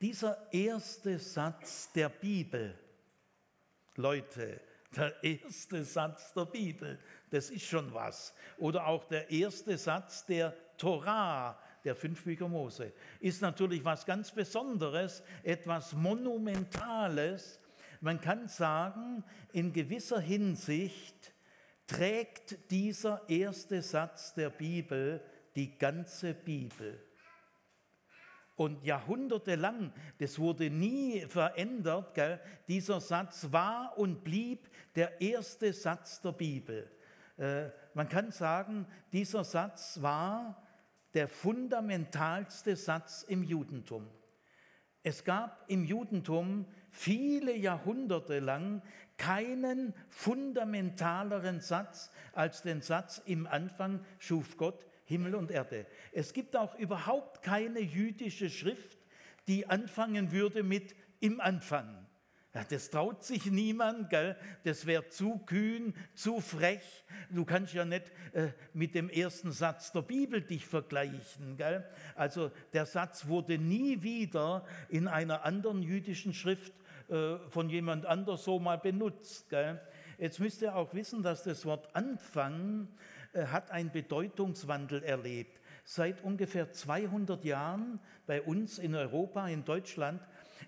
Dieser 0.00 0.52
erste 0.52 1.18
Satz 1.18 1.92
der 1.92 2.08
Bibel, 2.08 2.78
Leute, 3.96 4.60
der 4.96 5.22
erste 5.22 5.84
Satz 5.84 6.32
der 6.32 6.46
Bibel. 6.46 6.98
Das 7.30 7.50
ist 7.50 7.64
schon 7.64 7.92
was. 7.92 8.34
Oder 8.58 8.86
auch 8.86 9.04
der 9.04 9.30
erste 9.30 9.76
Satz 9.76 10.24
der 10.26 10.54
Torah, 10.76 11.58
der 11.84 11.94
fünf 11.94 12.24
Bücher 12.24 12.48
Mose, 12.48 12.92
ist 13.20 13.42
natürlich 13.42 13.84
was 13.84 14.06
ganz 14.06 14.30
Besonderes, 14.30 15.22
etwas 15.42 15.92
Monumentales. 15.92 17.60
Man 18.00 18.20
kann 18.20 18.48
sagen, 18.48 19.24
in 19.52 19.72
gewisser 19.72 20.20
Hinsicht 20.20 21.32
trägt 21.86 22.70
dieser 22.70 23.22
erste 23.28 23.82
Satz 23.82 24.34
der 24.34 24.50
Bibel 24.50 25.20
die 25.54 25.76
ganze 25.78 26.34
Bibel. 26.34 27.00
Und 28.56 28.84
jahrhundertelang, 28.84 29.92
das 30.18 30.38
wurde 30.38 30.70
nie 30.70 31.26
verändert, 31.26 32.14
gell? 32.14 32.40
dieser 32.68 33.00
Satz 33.00 33.48
war 33.50 33.98
und 33.98 34.22
blieb 34.22 34.70
der 34.94 35.20
erste 35.20 35.72
Satz 35.72 36.20
der 36.20 36.32
Bibel. 36.32 36.88
Äh, 37.36 37.70
man 37.94 38.08
kann 38.08 38.30
sagen, 38.30 38.86
dieser 39.12 39.42
Satz 39.42 40.00
war 40.00 40.62
der 41.14 41.28
fundamentalste 41.28 42.76
Satz 42.76 43.24
im 43.24 43.42
Judentum. 43.42 44.08
Es 45.02 45.24
gab 45.24 45.64
im 45.68 45.84
Judentum 45.84 46.66
viele 46.90 47.56
Jahrhunderte 47.56 48.38
lang 48.38 48.82
keinen 49.16 49.94
fundamentaleren 50.08 51.60
Satz 51.60 52.10
als 52.32 52.62
den 52.62 52.82
Satz 52.82 53.20
im 53.26 53.46
Anfang 53.46 54.04
schuf 54.18 54.56
Gott 54.56 54.86
Himmel 55.04 55.34
und 55.34 55.50
Erde. 55.50 55.86
Es 56.12 56.32
gibt 56.32 56.56
auch 56.56 56.74
überhaupt 56.78 57.42
keine 57.42 57.80
jüdische 57.80 58.50
Schrift, 58.50 58.98
die 59.46 59.66
anfangen 59.66 60.32
würde 60.32 60.62
mit 60.62 60.94
im 61.20 61.40
Anfang. 61.40 62.04
Ja, 62.54 62.62
das 62.62 62.88
traut 62.88 63.24
sich 63.24 63.46
niemand, 63.46 64.10
gell? 64.10 64.36
das 64.62 64.86
wäre 64.86 65.08
zu 65.08 65.38
kühn, 65.38 65.92
zu 66.14 66.40
frech. 66.40 67.04
Du 67.28 67.44
kannst 67.44 67.74
ja 67.74 67.84
nicht 67.84 68.12
äh, 68.32 68.50
mit 68.72 68.94
dem 68.94 69.10
ersten 69.10 69.50
Satz 69.50 69.90
der 69.90 70.02
Bibel 70.02 70.40
dich 70.40 70.64
vergleichen. 70.64 71.56
Gell? 71.56 71.84
Also 72.14 72.52
der 72.72 72.86
Satz 72.86 73.26
wurde 73.26 73.58
nie 73.58 74.02
wieder 74.02 74.64
in 74.88 75.08
einer 75.08 75.44
anderen 75.44 75.82
jüdischen 75.82 76.32
Schrift 76.32 76.72
äh, 77.08 77.38
von 77.48 77.68
jemand 77.70 78.06
anders 78.06 78.44
so 78.44 78.60
mal 78.60 78.78
benutzt. 78.78 79.50
Gell? 79.50 79.80
Jetzt 80.18 80.38
müsst 80.38 80.62
ihr 80.62 80.76
auch 80.76 80.94
wissen, 80.94 81.24
dass 81.24 81.42
das 81.42 81.66
Wort 81.66 81.88
Anfang 81.96 82.86
hat 83.34 83.70
einen 83.70 83.90
Bedeutungswandel 83.90 85.02
erlebt. 85.02 85.60
Seit 85.84 86.22
ungefähr 86.22 86.72
200 86.72 87.44
Jahren 87.44 88.00
bei 88.26 88.40
uns 88.40 88.78
in 88.78 88.94
Europa, 88.94 89.48
in 89.48 89.64
Deutschland, 89.64 90.22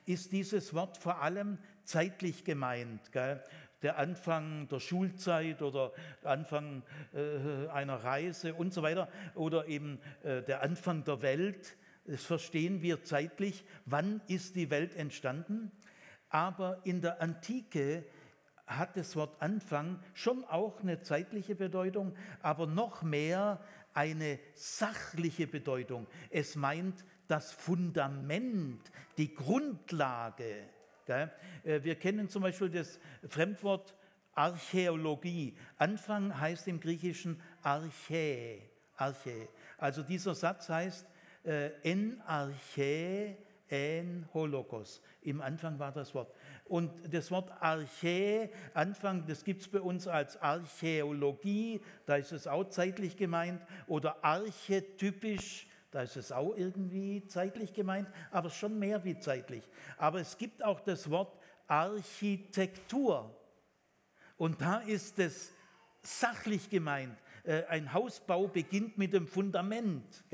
ist 0.04 0.32
dieses 0.32 0.75
Wort 0.75 0.99
vor 0.99 1.23
allem 1.23 1.58
zeitlich 1.85 2.44
gemeint. 2.44 3.12
Gell? 3.12 3.42
Der 3.82 3.99
Anfang 3.99 4.68
der 4.68 4.80
Schulzeit 4.80 5.62
oder 5.62 5.92
Anfang 6.23 6.82
äh, 7.14 7.68
einer 7.68 7.96
Reise 7.96 8.54
und 8.54 8.73
so 8.73 8.82
weiter 8.82 9.08
oder 9.35 9.68
eben 9.68 10.00
äh, 10.23 10.42
der 10.42 10.62
Anfang 10.62 11.04
der 11.04 11.23
Welt. 11.23 11.76
Das 12.04 12.25
verstehen 12.25 12.82
wir 12.82 13.04
zeitlich. 13.04 13.64
Wann 13.85 14.20
ist 14.28 14.56
die 14.56 14.70
Welt 14.70 14.94
entstanden? 14.96 15.70
Aber 16.28 16.80
in 16.85 17.00
der 17.00 17.20
Antike 17.20 18.04
hat 18.66 18.96
das 18.96 19.14
Wort 19.16 19.40
Anfang 19.40 20.00
schon 20.14 20.44
auch 20.44 20.80
eine 20.80 21.00
zeitliche 21.00 21.54
Bedeutung, 21.54 22.16
aber 22.42 22.66
noch 22.66 23.02
mehr 23.02 23.61
eine 23.94 24.38
sachliche 24.54 25.46
Bedeutung. 25.46 26.06
Es 26.30 26.56
meint 26.56 27.04
das 27.28 27.52
Fundament, 27.52 28.80
die 29.16 29.35
Grundlage. 29.35 30.64
Äh, 31.06 31.28
wir 31.62 31.94
kennen 31.94 32.28
zum 32.28 32.42
Beispiel 32.42 32.70
das 32.70 32.99
Fremdwort 33.28 33.94
Archäologie. 34.35 35.56
Anfang 35.78 36.38
heißt 36.38 36.68
im 36.68 36.80
Griechischen 36.80 37.40
Archä. 37.62 38.61
Archä. 38.96 39.49
Also 39.78 40.02
dieser 40.02 40.35
Satz 40.35 40.68
heißt 40.68 41.06
äh, 41.44 41.70
en 41.82 42.20
Archä 42.23 43.37
en 43.68 44.28
Holokos. 44.35 45.00
Im 45.23 45.40
Anfang 45.40 45.78
war 45.78 45.92
das 45.92 46.14
Wort. 46.14 46.32
Und 46.68 46.90
das 47.12 47.30
Wort 47.30 47.50
Archä, 47.61 48.50
Anfang, 48.75 49.25
das 49.26 49.44
gibt 49.44 49.62
es 49.62 49.68
bei 49.68 49.80
uns 49.80 50.08
als 50.08 50.40
Archäologie, 50.42 51.80
da 52.06 52.16
ist 52.16 52.32
es 52.32 52.46
auch 52.46 52.64
zeitlich 52.70 53.16
gemeint, 53.16 53.62
oder 53.87 54.25
archetypisch, 54.25 55.68
da 55.92 56.02
ist 56.02 56.16
es 56.16 56.32
auch 56.32 56.56
irgendwie 56.56 57.25
zeitlich 57.26 57.73
gemeint, 57.73 58.08
aber 58.30 58.50
schon 58.50 58.78
mehr 58.78 59.04
wie 59.04 59.18
zeitlich. 59.18 59.62
Aber 59.96 60.20
es 60.20 60.37
gibt 60.37 60.64
auch 60.64 60.80
das 60.80 61.08
Wort 61.08 61.38
Architektur. 61.68 63.35
Und 64.37 64.61
da 64.61 64.78
ist 64.78 65.18
es 65.18 65.52
sachlich 66.02 66.68
gemeint. 66.68 67.16
Äh, 67.44 67.64
ein 67.66 67.92
Hausbau 67.92 68.49
beginnt 68.49 68.99
mit 68.99 69.12
dem 69.12 69.26
Fundament. 69.26 70.25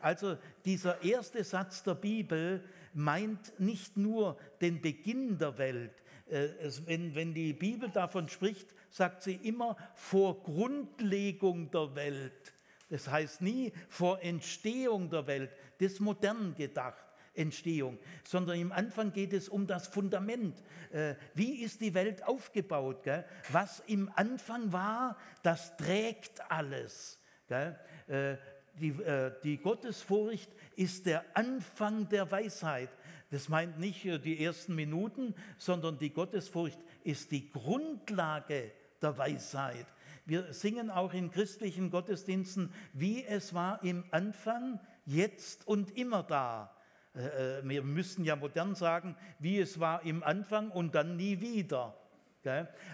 Also 0.00 0.38
dieser 0.64 1.02
erste 1.02 1.42
Satz 1.44 1.82
der 1.82 1.94
Bibel 1.94 2.64
meint 2.94 3.58
nicht 3.58 3.96
nur 3.96 4.38
den 4.60 4.80
Beginn 4.80 5.38
der 5.38 5.58
Welt. 5.58 5.92
Äh, 6.26 6.48
wenn 6.86 7.34
die 7.34 7.52
Bibel 7.52 7.90
davon 7.90 8.28
spricht, 8.28 8.74
sagt 8.90 9.22
sie 9.22 9.34
immer 9.34 9.76
vor 9.94 10.42
Grundlegung 10.42 11.70
der 11.70 11.94
Welt. 11.94 12.54
Das 12.88 13.08
heißt 13.08 13.42
nie 13.42 13.72
vor 13.88 14.22
Entstehung 14.22 15.10
der 15.10 15.26
Welt, 15.26 15.50
das 15.78 15.94
ist 15.94 16.00
modern 16.00 16.54
gedacht. 16.54 17.04
Entstehung, 17.36 17.98
sondern 18.22 18.60
im 18.60 18.70
Anfang 18.70 19.12
geht 19.12 19.32
es 19.32 19.48
um 19.48 19.66
das 19.66 19.88
Fundament. 19.88 20.62
Äh, 20.92 21.16
wie 21.34 21.62
ist 21.64 21.80
die 21.80 21.92
Welt 21.92 22.22
aufgebaut? 22.22 23.04
Was 23.50 23.80
im 23.88 24.08
Anfang 24.14 24.72
war, 24.72 25.18
das 25.42 25.76
trägt 25.76 26.48
alles. 26.48 27.18
Äh, 27.48 28.36
die, 28.78 28.94
die 29.42 29.58
Gottesfurcht 29.58 30.50
ist 30.76 31.06
der 31.06 31.24
Anfang 31.34 32.08
der 32.08 32.30
Weisheit. 32.30 32.90
Das 33.30 33.48
meint 33.48 33.78
nicht 33.78 34.04
die 34.04 34.44
ersten 34.44 34.74
Minuten, 34.74 35.34
sondern 35.58 35.98
die 35.98 36.10
Gottesfurcht 36.10 36.78
ist 37.02 37.30
die 37.30 37.50
Grundlage 37.50 38.72
der 39.02 39.18
Weisheit. 39.18 39.86
Wir 40.26 40.52
singen 40.52 40.90
auch 40.90 41.12
in 41.12 41.30
christlichen 41.30 41.90
Gottesdiensten, 41.90 42.72
wie 42.92 43.24
es 43.24 43.52
war 43.52 43.82
im 43.82 44.04
Anfang, 44.10 44.80
jetzt 45.04 45.66
und 45.66 45.96
immer 45.98 46.22
da. 46.22 46.74
Äh, 47.14 47.58
äh, 47.58 47.68
wir 47.68 47.82
müssen 47.82 48.24
ja 48.24 48.36
modern 48.36 48.74
sagen, 48.74 49.16
wie 49.38 49.58
es 49.58 49.78
war 49.80 50.04
im 50.04 50.22
Anfang 50.22 50.70
und 50.70 50.94
dann 50.94 51.16
nie 51.16 51.40
wieder. 51.40 51.96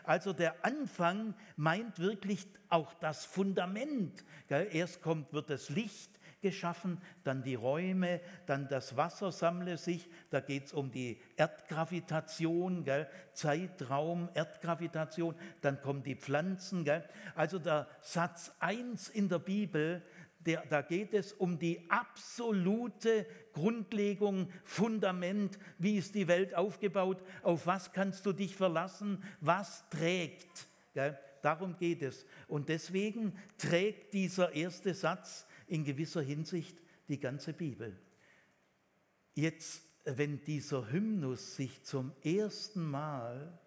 Also 0.05 0.33
der 0.33 0.65
Anfang 0.65 1.35
meint 1.57 1.99
wirklich 1.99 2.47
auch 2.69 2.95
das 2.95 3.25
Fundament. 3.25 4.25
Erst 4.49 5.03
kommt, 5.03 5.33
wird 5.33 5.51
das 5.51 5.71
Licht 5.71 6.20
geschaffen, 6.41 7.01
dann 7.25 7.43
die 7.43 7.55
Räume, 7.55 8.21
dann 8.47 8.69
das 8.69 8.97
Wasser 8.97 9.33
sammle 9.33 9.77
sich, 9.77 10.09
da 10.31 10.41
geht 10.41 10.67
es 10.67 10.73
um 10.73 10.91
die 10.91 11.21
Erdgravitation, 11.37 12.85
gell? 12.85 13.09
Zeitraum, 13.33 14.29
Erdgravitation, 14.35 15.35
dann 15.61 15.81
kommen 15.81 16.03
die 16.03 16.17
Pflanzen. 16.17 16.85
Gell? 16.85 17.09
Also 17.35 17.59
der 17.59 17.89
Satz 18.01 18.53
1 18.61 19.09
in 19.09 19.29
der 19.29 19.39
Bibel, 19.39 20.03
der, 20.41 20.65
da 20.69 20.81
geht 20.83 21.13
es 21.13 21.33
um 21.33 21.59
die 21.59 21.91
absolute 21.91 23.27
Grundlegung, 23.53 24.51
Fundament, 24.65 25.59
wie 25.79 25.97
ist 25.97 26.15
die 26.15 26.29
Welt 26.29 26.55
aufgebaut, 26.55 27.23
auf 27.43 27.67
was 27.67 27.93
kannst 27.93 28.25
du 28.25 28.33
dich 28.33 28.57
verlassen, 28.57 29.23
was 29.41 29.89
trägt. 29.91 30.67
Gell? 30.95 31.19
Darum 31.43 31.77
geht 31.77 32.03
es. 32.03 32.27
Und 32.49 32.69
deswegen 32.69 33.35
trägt 33.57 34.13
dieser 34.13 34.53
erste 34.53 34.95
Satz 34.95 35.47
in 35.71 35.85
gewisser 35.85 36.21
Hinsicht 36.21 36.77
die 37.09 37.19
ganze 37.19 37.53
Bibel. 37.53 37.97
Jetzt, 39.35 39.83
wenn 40.05 40.43
dieser 40.45 40.91
Hymnus 40.91 41.57
sich 41.57 41.83
zum 41.85 42.13
ersten 42.23 42.85
Mal 42.85 43.59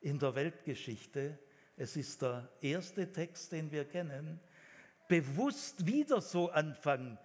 in 0.00 0.18
der 0.18 0.34
Weltgeschichte, 0.34 1.38
es 1.76 1.96
ist 1.96 2.22
der 2.22 2.48
erste 2.60 3.10
Text, 3.10 3.52
den 3.52 3.72
wir 3.72 3.84
kennen, 3.84 4.40
bewusst 5.08 5.86
wieder 5.86 6.20
so 6.20 6.50
anfangen, 6.50 7.18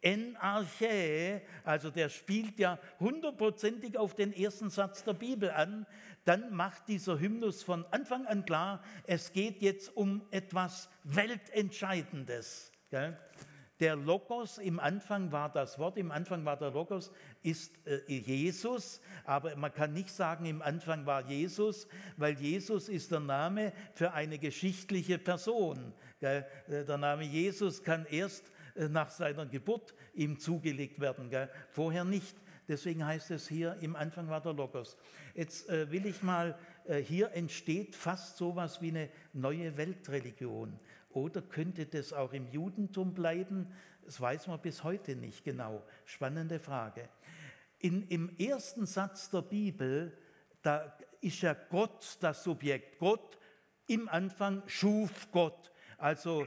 en 0.00 0.36
arche, 0.36 1.42
also 1.64 1.90
der 1.90 2.08
spielt 2.08 2.58
ja 2.58 2.78
hundertprozentig 3.00 3.98
auf 3.98 4.14
den 4.14 4.32
ersten 4.32 4.70
Satz 4.70 5.02
der 5.04 5.14
Bibel 5.14 5.50
an, 5.50 5.86
dann 6.24 6.54
macht 6.54 6.88
dieser 6.88 7.18
Hymnus 7.18 7.62
von 7.62 7.84
Anfang 7.90 8.26
an 8.26 8.44
klar, 8.44 8.82
es 9.04 9.32
geht 9.32 9.60
jetzt 9.60 9.96
um 9.96 10.22
etwas 10.30 10.88
Weltentscheidendes. 11.04 12.72
Gell? 12.90 13.18
Der 13.80 13.94
Logos, 13.94 14.58
im 14.58 14.80
Anfang 14.80 15.30
war 15.30 15.52
das 15.52 15.78
Wort, 15.78 15.98
im 15.98 16.10
Anfang 16.10 16.44
war 16.44 16.56
der 16.56 16.72
Logos, 16.72 17.12
ist 17.42 17.72
äh, 17.86 18.00
Jesus, 18.12 19.00
aber 19.24 19.54
man 19.54 19.72
kann 19.72 19.92
nicht 19.92 20.10
sagen, 20.10 20.46
im 20.46 20.62
Anfang 20.62 21.06
war 21.06 21.24
Jesus, 21.28 21.86
weil 22.16 22.34
Jesus 22.40 22.88
ist 22.88 23.12
der 23.12 23.20
Name 23.20 23.72
für 23.94 24.12
eine 24.12 24.38
geschichtliche 24.38 25.18
Person. 25.18 25.92
Äh, 26.20 26.42
der 26.66 26.98
Name 26.98 27.22
Jesus 27.22 27.84
kann 27.84 28.04
erst 28.10 28.50
äh, 28.74 28.88
nach 28.88 29.10
seiner 29.10 29.46
Geburt 29.46 29.94
ihm 30.12 30.40
zugelegt 30.40 30.98
werden, 30.98 31.30
vorher 31.70 32.04
nicht. 32.04 32.36
Deswegen 32.66 33.06
heißt 33.06 33.30
es 33.30 33.46
hier, 33.48 33.76
im 33.80 33.94
Anfang 33.94 34.28
war 34.28 34.42
der 34.42 34.52
Logos. 34.52 34.98
Jetzt 35.34 35.68
will 35.68 36.04
ich 36.04 36.22
mal 36.22 36.58
hier 37.06 37.32
entsteht 37.32 37.96
fast 37.96 38.36
so 38.36 38.50
etwas 38.50 38.82
wie 38.82 38.90
eine 38.90 39.08
neue 39.32 39.74
Weltreligion. 39.78 40.78
Oder 41.18 41.42
könnte 41.42 41.86
das 41.86 42.12
auch 42.12 42.32
im 42.32 42.48
Judentum 42.48 43.14
bleiben? 43.14 43.72
Das 44.04 44.20
weiß 44.20 44.46
man 44.46 44.60
bis 44.60 44.84
heute 44.84 45.16
nicht 45.16 45.44
genau. 45.44 45.84
Spannende 46.04 46.58
Frage. 46.60 47.08
In, 47.78 48.08
Im 48.08 48.36
ersten 48.38 48.86
Satz 48.86 49.30
der 49.30 49.42
Bibel, 49.42 50.16
da 50.62 50.96
ist 51.20 51.42
ja 51.42 51.54
Gott 51.54 52.18
das 52.20 52.44
Subjekt. 52.44 52.98
Gott 52.98 53.38
im 53.86 54.08
Anfang 54.08 54.62
schuf 54.66 55.30
Gott. 55.32 55.72
Also 55.96 56.46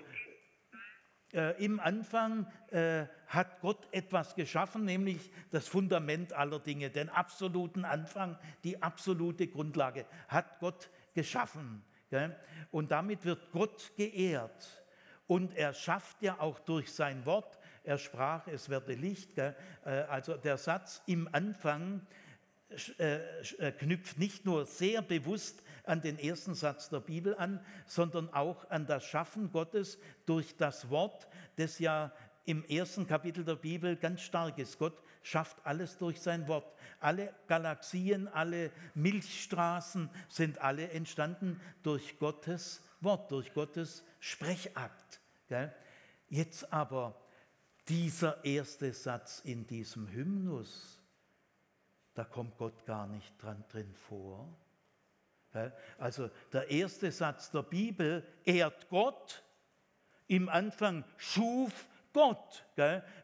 äh, 1.33 1.63
im 1.63 1.79
Anfang 1.79 2.47
äh, 2.69 3.05
hat 3.27 3.61
Gott 3.61 3.87
etwas 3.91 4.35
geschaffen, 4.35 4.85
nämlich 4.85 5.31
das 5.49 5.67
Fundament 5.67 6.33
aller 6.33 6.59
Dinge, 6.59 6.89
den 6.89 7.09
absoluten 7.09 7.85
Anfang, 7.85 8.37
die 8.63 8.81
absolute 8.81 9.47
Grundlage 9.47 10.05
hat 10.27 10.59
Gott 10.59 10.89
geschaffen. 11.13 11.83
Und 12.71 12.91
damit 12.91 13.25
wird 13.25 13.51
Gott 13.51 13.91
geehrt. 13.95 14.83
Und 15.27 15.55
er 15.55 15.73
schafft 15.73 16.21
ja 16.21 16.39
auch 16.39 16.59
durch 16.59 16.91
sein 16.91 17.25
Wort, 17.25 17.57
er 17.83 17.97
sprach, 17.97 18.47
es 18.47 18.69
werde 18.69 18.93
Licht. 18.93 19.37
Äh, 19.37 19.53
also 20.09 20.35
der 20.35 20.57
Satz 20.57 21.01
im 21.07 21.27
Anfang 21.31 22.05
äh, 22.99 23.19
äh, 23.57 23.71
knüpft 23.71 24.17
nicht 24.17 24.45
nur 24.45 24.65
sehr 24.65 25.01
bewusst 25.01 25.63
an 25.83 26.01
den 26.01 26.19
ersten 26.19 26.53
Satz 26.53 26.89
der 26.89 26.99
Bibel 26.99 27.35
an, 27.35 27.63
sondern 27.85 28.33
auch 28.33 28.69
an 28.69 28.85
das 28.85 29.03
Schaffen 29.03 29.51
Gottes 29.51 29.99
durch 30.25 30.55
das 30.55 30.89
Wort, 30.89 31.27
das 31.57 31.79
ja 31.79 32.13
im 32.45 32.63
ersten 32.65 33.07
Kapitel 33.07 33.43
der 33.43 33.55
Bibel 33.55 33.95
ganz 33.95 34.21
stark 34.21 34.57
ist. 34.57 34.79
Gott 34.79 35.01
schafft 35.23 35.65
alles 35.65 35.97
durch 35.97 36.19
sein 36.21 36.47
Wort. 36.47 36.75
Alle 36.99 37.33
Galaxien, 37.47 38.27
alle 38.27 38.71
Milchstraßen 38.93 40.09
sind 40.29 40.59
alle 40.59 40.89
entstanden 40.91 41.59
durch 41.83 42.19
Gottes 42.19 42.81
Wort, 42.99 43.31
durch 43.31 43.53
Gottes 43.53 44.03
Sprechakt. 44.19 45.19
Jetzt 46.29 46.71
aber 46.71 47.19
dieser 47.87 48.43
erste 48.45 48.93
Satz 48.93 49.41
in 49.43 49.67
diesem 49.67 50.07
Hymnus, 50.09 50.99
da 52.13 52.23
kommt 52.23 52.57
Gott 52.57 52.85
gar 52.85 53.07
nicht 53.07 53.41
dran 53.41 53.63
drin 53.69 53.93
vor. 53.95 54.47
Also 55.97 56.29
der 56.53 56.69
erste 56.69 57.11
Satz 57.11 57.51
der 57.51 57.63
Bibel 57.63 58.25
ehrt 58.45 58.87
Gott. 58.89 59.43
Im 60.27 60.47
Anfang 60.47 61.03
schuf 61.17 61.87
Gott. 62.13 62.65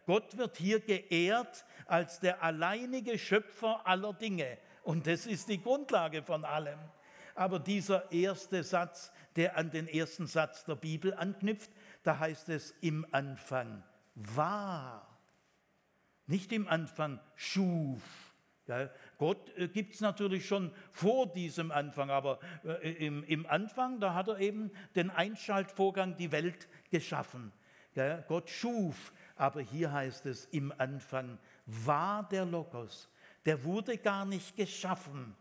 Gott 0.06 0.38
wird 0.38 0.58
hier 0.58 0.80
geehrt 0.80 1.66
als 1.86 2.20
der 2.20 2.44
alleinige 2.44 3.18
Schöpfer 3.18 3.86
aller 3.86 4.14
Dinge. 4.14 4.58
Und 4.84 5.08
das 5.08 5.26
ist 5.26 5.50
die 5.50 5.62
Grundlage 5.62 6.24
von 6.24 6.46
allem. 6.46 6.80
Aber 7.36 7.60
dieser 7.60 8.12
erste 8.12 8.64
Satz, 8.64 9.12
der 9.36 9.58
an 9.58 9.70
den 9.70 9.88
ersten 9.88 10.26
Satz 10.26 10.66
der 10.66 10.76
Bibel 10.76 11.14
anknüpft, 11.14 11.70
da 12.04 12.18
heißt 12.20 12.50
es 12.50 12.72
im 12.82 13.06
Anfang 13.12 13.84
war. 14.16 15.20
Nicht 16.26 16.52
im 16.52 16.68
Anfang 16.68 17.20
schuf. 17.36 18.02
Gott 19.18 19.56
äh, 19.58 19.70
gibt 19.70 19.94
es 19.94 20.02
natürlich 20.02 20.46
schon 20.46 20.72
vor 20.92 21.32
diesem 21.32 21.72
Anfang, 21.72 22.10
aber 22.10 22.40
äh, 22.66 23.08
im 23.08 23.46
Anfang, 23.46 24.00
da 24.00 24.14
hat 24.14 24.28
er 24.28 24.40
eben 24.40 24.72
den 24.96 25.10
Einschaltvorgang, 25.10 26.18
die 26.18 26.32
Welt 26.34 26.68
geschaffen. 26.90 27.54
Gott 28.28 28.50
schuf, 28.50 29.12
aber 29.36 29.62
hier 29.62 29.92
heißt 29.92 30.26
es, 30.26 30.46
im 30.46 30.74
Anfang 30.78 31.38
war 31.66 32.28
der 32.30 32.46
Logos. 32.46 33.10
Der 33.46 33.64
wurde 33.64 33.98
gar 33.98 34.26
nicht 34.26 34.56
geschaffen. 34.56 35.36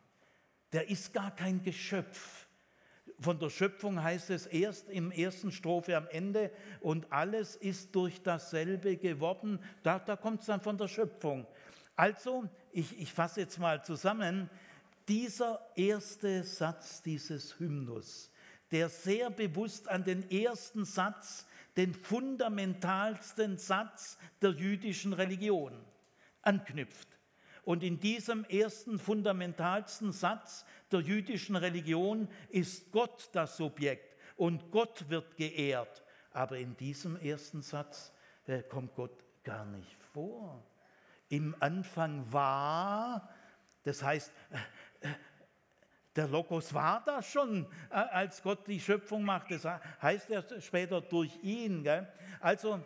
Der 0.72 0.88
ist 0.88 1.12
gar 1.12 1.34
kein 1.34 1.62
Geschöpf 1.62 2.46
von 3.20 3.38
der 3.38 3.50
Schöpfung 3.50 4.02
heißt 4.02 4.30
es 4.30 4.46
erst 4.46 4.88
im 4.90 5.10
ersten 5.10 5.50
Strophe 5.50 5.96
am 5.96 6.06
Ende, 6.08 6.50
und 6.80 7.10
alles 7.10 7.56
ist 7.56 7.94
durch 7.94 8.22
dasselbe 8.22 8.96
geworden. 8.96 9.58
Da, 9.82 9.98
da 9.98 10.16
kommt 10.16 10.40
es 10.40 10.46
dann 10.46 10.60
von 10.60 10.76
der 10.76 10.88
Schöpfung. 10.88 11.46
Also, 11.94 12.44
ich, 12.72 12.98
ich 12.98 13.12
fasse 13.12 13.40
jetzt 13.40 13.58
mal 13.58 13.82
zusammen, 13.82 14.50
dieser 15.08 15.60
erste 15.76 16.42
Satz 16.44 17.00
dieses 17.00 17.58
Hymnus, 17.58 18.30
der 18.70 18.88
sehr 18.88 19.30
bewusst 19.30 19.88
an 19.88 20.04
den 20.04 20.28
ersten 20.30 20.84
Satz, 20.84 21.46
den 21.76 21.94
fundamentalsten 21.94 23.58
Satz 23.58 24.18
der 24.40 24.50
jüdischen 24.50 25.12
Religion 25.12 25.72
anknüpft. 26.42 27.08
Und 27.64 27.82
in 27.82 27.98
diesem 27.98 28.44
ersten 28.44 28.98
fundamentalsten 28.98 30.12
Satz 30.12 30.64
der 30.92 31.00
jüdischen 31.00 31.56
Religion 31.56 32.28
ist 32.48 32.92
Gott 32.92 33.28
das 33.32 33.56
Subjekt 33.56 34.16
und 34.36 34.70
Gott 34.70 35.08
wird 35.08 35.36
geehrt. 35.36 36.04
Aber 36.30 36.58
in 36.58 36.76
diesem 36.76 37.16
ersten 37.16 37.62
Satz 37.62 38.12
äh, 38.46 38.62
kommt 38.62 38.94
Gott 38.94 39.24
gar 39.42 39.64
nicht 39.64 40.00
vor. 40.12 40.62
Im 41.28 41.56
Anfang 41.58 42.32
war, 42.32 43.28
das 43.82 44.02
heißt, 44.02 44.32
äh, 44.50 45.08
äh, 45.08 45.12
der 46.16 46.28
Logos 46.28 46.72
war 46.72 47.02
da 47.04 47.22
schon, 47.22 47.66
als 47.90 48.42
Gott 48.42 48.66
die 48.66 48.80
Schöpfung 48.80 49.22
macht. 49.22 49.50
Das 49.50 49.64
heißt 50.00 50.30
er 50.30 50.60
später 50.60 51.00
durch 51.00 51.38
ihn. 51.42 51.82
Gell? 51.82 52.08
Also 52.40 52.80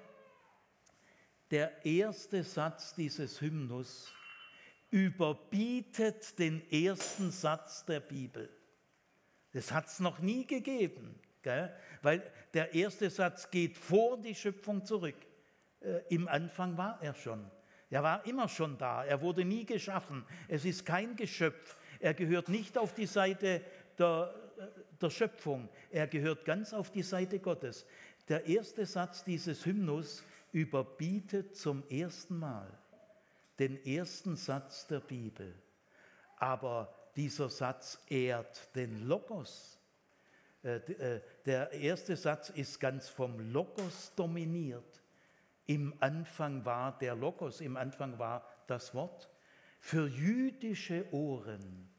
der 1.50 1.84
erste 1.84 2.42
Satz 2.42 2.94
dieses 2.94 3.40
Hymnus 3.40 4.12
überbietet 4.90 6.38
den 6.38 6.68
ersten 6.70 7.30
Satz 7.30 7.84
der 7.84 8.00
Bibel. 8.00 8.50
Das 9.52 9.72
hat 9.72 9.86
es 9.86 10.00
noch 10.00 10.20
nie 10.20 10.46
gegeben, 10.46 11.18
gell? 11.42 11.74
weil 12.02 12.22
der 12.54 12.74
erste 12.74 13.10
Satz 13.10 13.50
geht 13.50 13.76
vor 13.76 14.20
die 14.20 14.34
Schöpfung 14.34 14.84
zurück. 14.84 15.16
Äh, 15.80 16.00
Im 16.08 16.28
Anfang 16.28 16.76
war 16.76 17.00
er 17.02 17.14
schon. 17.14 17.50
Er 17.90 18.04
war 18.04 18.24
immer 18.24 18.48
schon 18.48 18.78
da. 18.78 19.04
Er 19.04 19.20
wurde 19.20 19.44
nie 19.44 19.66
geschaffen. 19.66 20.24
Es 20.46 20.64
ist 20.64 20.86
kein 20.86 21.16
Geschöpf. 21.16 21.76
Er 22.00 22.14
gehört 22.14 22.48
nicht 22.48 22.76
auf 22.76 22.94
die 22.94 23.06
Seite 23.06 23.62
der, 23.98 24.34
äh, 24.58 24.62
der 25.00 25.10
Schöpfung. 25.10 25.68
Er 25.90 26.06
gehört 26.06 26.44
ganz 26.44 26.72
auf 26.72 26.90
die 26.90 27.02
Seite 27.02 27.38
Gottes. 27.38 27.86
Der 28.28 28.46
erste 28.46 28.86
Satz 28.86 29.22
dieses 29.22 29.64
Hymnus 29.66 30.24
überbietet 30.52 31.56
zum 31.56 31.84
ersten 31.88 32.38
Mal 32.38 32.68
den 33.58 33.84
ersten 33.84 34.36
Satz 34.36 34.86
der 34.86 35.00
Bibel. 35.00 35.54
Aber 36.36 36.94
dieser 37.14 37.50
Satz 37.50 37.98
ehrt 38.08 38.74
den 38.74 39.06
Logos. 39.06 39.78
Äh, 40.62 40.76
äh, 40.76 41.20
der 41.44 41.70
erste 41.72 42.16
Satz 42.16 42.48
ist 42.50 42.80
ganz 42.80 43.08
vom 43.08 43.52
Logos 43.52 44.12
dominiert. 44.16 45.02
Im 45.66 45.94
Anfang 46.00 46.64
war 46.64 46.98
der 46.98 47.14
Logos, 47.14 47.60
im 47.60 47.76
Anfang 47.76 48.18
war 48.18 48.48
das 48.66 48.94
Wort. 48.94 49.28
Für 49.78 50.08
jüdische 50.08 51.06
Ohren 51.12 51.89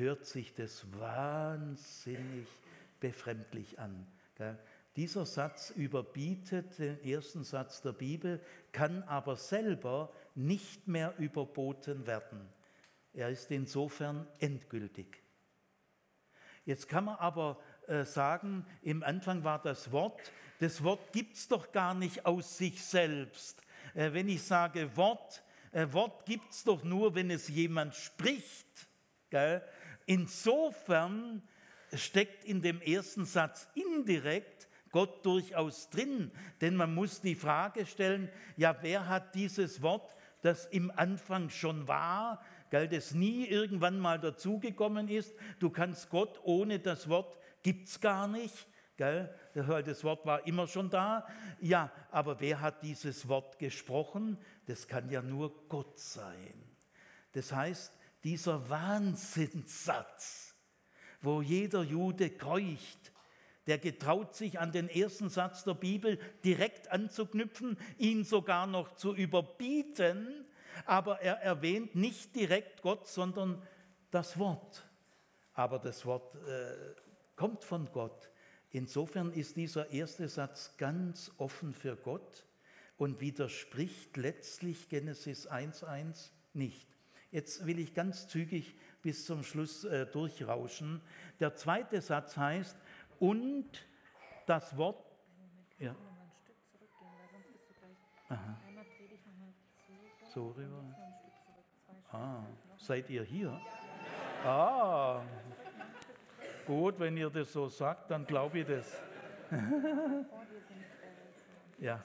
hört 0.00 0.24
sich 0.24 0.54
das 0.54 0.84
wahnsinnig 0.98 2.48
befremdlich 2.98 3.78
an. 3.78 4.06
Dieser 4.96 5.24
Satz 5.26 5.70
überbietet 5.70 6.78
den 6.78 7.04
ersten 7.04 7.44
Satz 7.44 7.82
der 7.82 7.92
Bibel, 7.92 8.40
kann 8.72 9.02
aber 9.04 9.36
selber 9.36 10.12
nicht 10.34 10.88
mehr 10.88 11.14
überboten 11.18 12.06
werden. 12.06 12.40
Er 13.12 13.28
ist 13.28 13.50
insofern 13.50 14.26
endgültig. 14.38 15.22
Jetzt 16.64 16.88
kann 16.88 17.04
man 17.04 17.16
aber 17.16 17.60
äh, 17.86 18.04
sagen, 18.04 18.64
im 18.82 19.02
Anfang 19.02 19.44
war 19.44 19.60
das 19.62 19.92
Wort, 19.92 20.32
das 20.58 20.82
Wort 20.82 21.12
gibt 21.12 21.36
es 21.36 21.48
doch 21.48 21.72
gar 21.72 21.94
nicht 21.94 22.26
aus 22.26 22.58
sich 22.58 22.84
selbst. 22.84 23.62
Äh, 23.94 24.12
wenn 24.12 24.28
ich 24.28 24.42
sage 24.42 24.96
Wort, 24.96 25.42
äh, 25.72 25.86
Wort 25.92 26.26
gibt 26.26 26.52
es 26.52 26.64
doch 26.64 26.84
nur, 26.84 27.14
wenn 27.14 27.30
es 27.30 27.48
jemand 27.48 27.94
spricht. 27.94 28.88
Gell? 29.30 29.62
Insofern 30.10 31.40
steckt 31.94 32.44
in 32.44 32.60
dem 32.62 32.80
ersten 32.80 33.24
Satz 33.24 33.68
indirekt 33.74 34.66
Gott 34.90 35.24
durchaus 35.24 35.88
drin, 35.88 36.32
denn 36.60 36.74
man 36.74 36.92
muss 36.92 37.20
die 37.20 37.36
Frage 37.36 37.86
stellen, 37.86 38.28
ja, 38.56 38.76
wer 38.80 39.08
hat 39.08 39.36
dieses 39.36 39.82
Wort 39.82 40.16
das 40.42 40.66
im 40.66 40.90
Anfang 40.90 41.48
schon 41.48 41.86
war, 41.86 42.42
gell, 42.70 42.88
das 42.88 43.14
nie 43.14 43.46
irgendwann 43.46 44.00
mal 44.00 44.18
dazugekommen 44.18 45.06
ist. 45.06 45.32
Du 45.60 45.70
kannst 45.70 46.10
Gott 46.10 46.40
ohne 46.42 46.80
das 46.80 47.08
Wort 47.08 47.38
gibt 47.62 47.86
es 47.86 48.00
gar 48.00 48.26
nicht. 48.26 48.66
Das 48.96 50.02
Wort 50.02 50.26
war 50.26 50.44
immer 50.44 50.66
schon 50.66 50.90
da. 50.90 51.24
Ja, 51.60 51.92
aber 52.10 52.40
wer 52.40 52.60
hat 52.60 52.82
dieses 52.82 53.28
Wort 53.28 53.60
gesprochen? 53.60 54.38
Das 54.66 54.88
kann 54.88 55.08
ja 55.08 55.22
nur 55.22 55.68
Gott 55.68 56.00
sein. 56.00 56.66
Das 57.30 57.52
heißt, 57.52 57.96
dieser 58.24 58.68
Wahnsinnssatz, 58.68 60.54
wo 61.20 61.42
jeder 61.42 61.82
Jude 61.82 62.30
keucht, 62.30 63.12
der 63.66 63.78
getraut 63.78 64.34
sich 64.34 64.58
an 64.58 64.72
den 64.72 64.88
ersten 64.88 65.28
Satz 65.28 65.64
der 65.64 65.74
Bibel 65.74 66.18
direkt 66.44 66.90
anzuknüpfen, 66.90 67.78
ihn 67.98 68.24
sogar 68.24 68.66
noch 68.66 68.94
zu 68.96 69.14
überbieten, 69.14 70.46
aber 70.86 71.20
er 71.20 71.36
erwähnt 71.42 71.94
nicht 71.94 72.34
direkt 72.34 72.82
Gott, 72.82 73.06
sondern 73.06 73.62
das 74.10 74.38
Wort. 74.38 74.84
aber 75.54 75.78
das 75.78 76.06
Wort 76.06 76.34
äh, 76.46 76.94
kommt 77.36 77.64
von 77.64 77.90
Gott. 77.92 78.30
Insofern 78.70 79.32
ist 79.32 79.56
dieser 79.56 79.90
erste 79.90 80.28
Satz 80.28 80.76
ganz 80.78 81.32
offen 81.36 81.74
für 81.74 81.96
Gott 81.96 82.46
und 82.96 83.20
widerspricht 83.20 84.16
letztlich 84.16 84.88
Genesis 84.88 85.50
1.1 85.50 86.30
nicht. 86.54 86.88
Jetzt 87.30 87.64
will 87.66 87.78
ich 87.78 87.94
ganz 87.94 88.26
zügig 88.28 88.74
bis 89.02 89.24
zum 89.24 89.44
Schluss 89.44 89.84
äh, 89.84 90.06
durchrauschen. 90.06 91.00
Der 91.38 91.54
zweite 91.54 92.00
Satz 92.00 92.36
heißt, 92.36 92.76
und 93.18 93.86
das 94.46 94.76
Wort. 94.76 95.04
Ja. 95.78 95.94
Aha. 98.28 98.56
So 100.32 100.48
rüber. 100.50 100.84
Ah, 102.12 102.42
seid 102.76 103.08
ihr 103.10 103.22
hier? 103.22 103.60
Ah, 104.44 105.22
gut, 106.66 106.98
wenn 106.98 107.16
ihr 107.16 107.30
das 107.30 107.52
so 107.52 107.68
sagt, 107.68 108.10
dann 108.10 108.26
glaube 108.26 108.60
ich 108.60 108.66
das. 108.66 109.02
ja. 111.78 112.04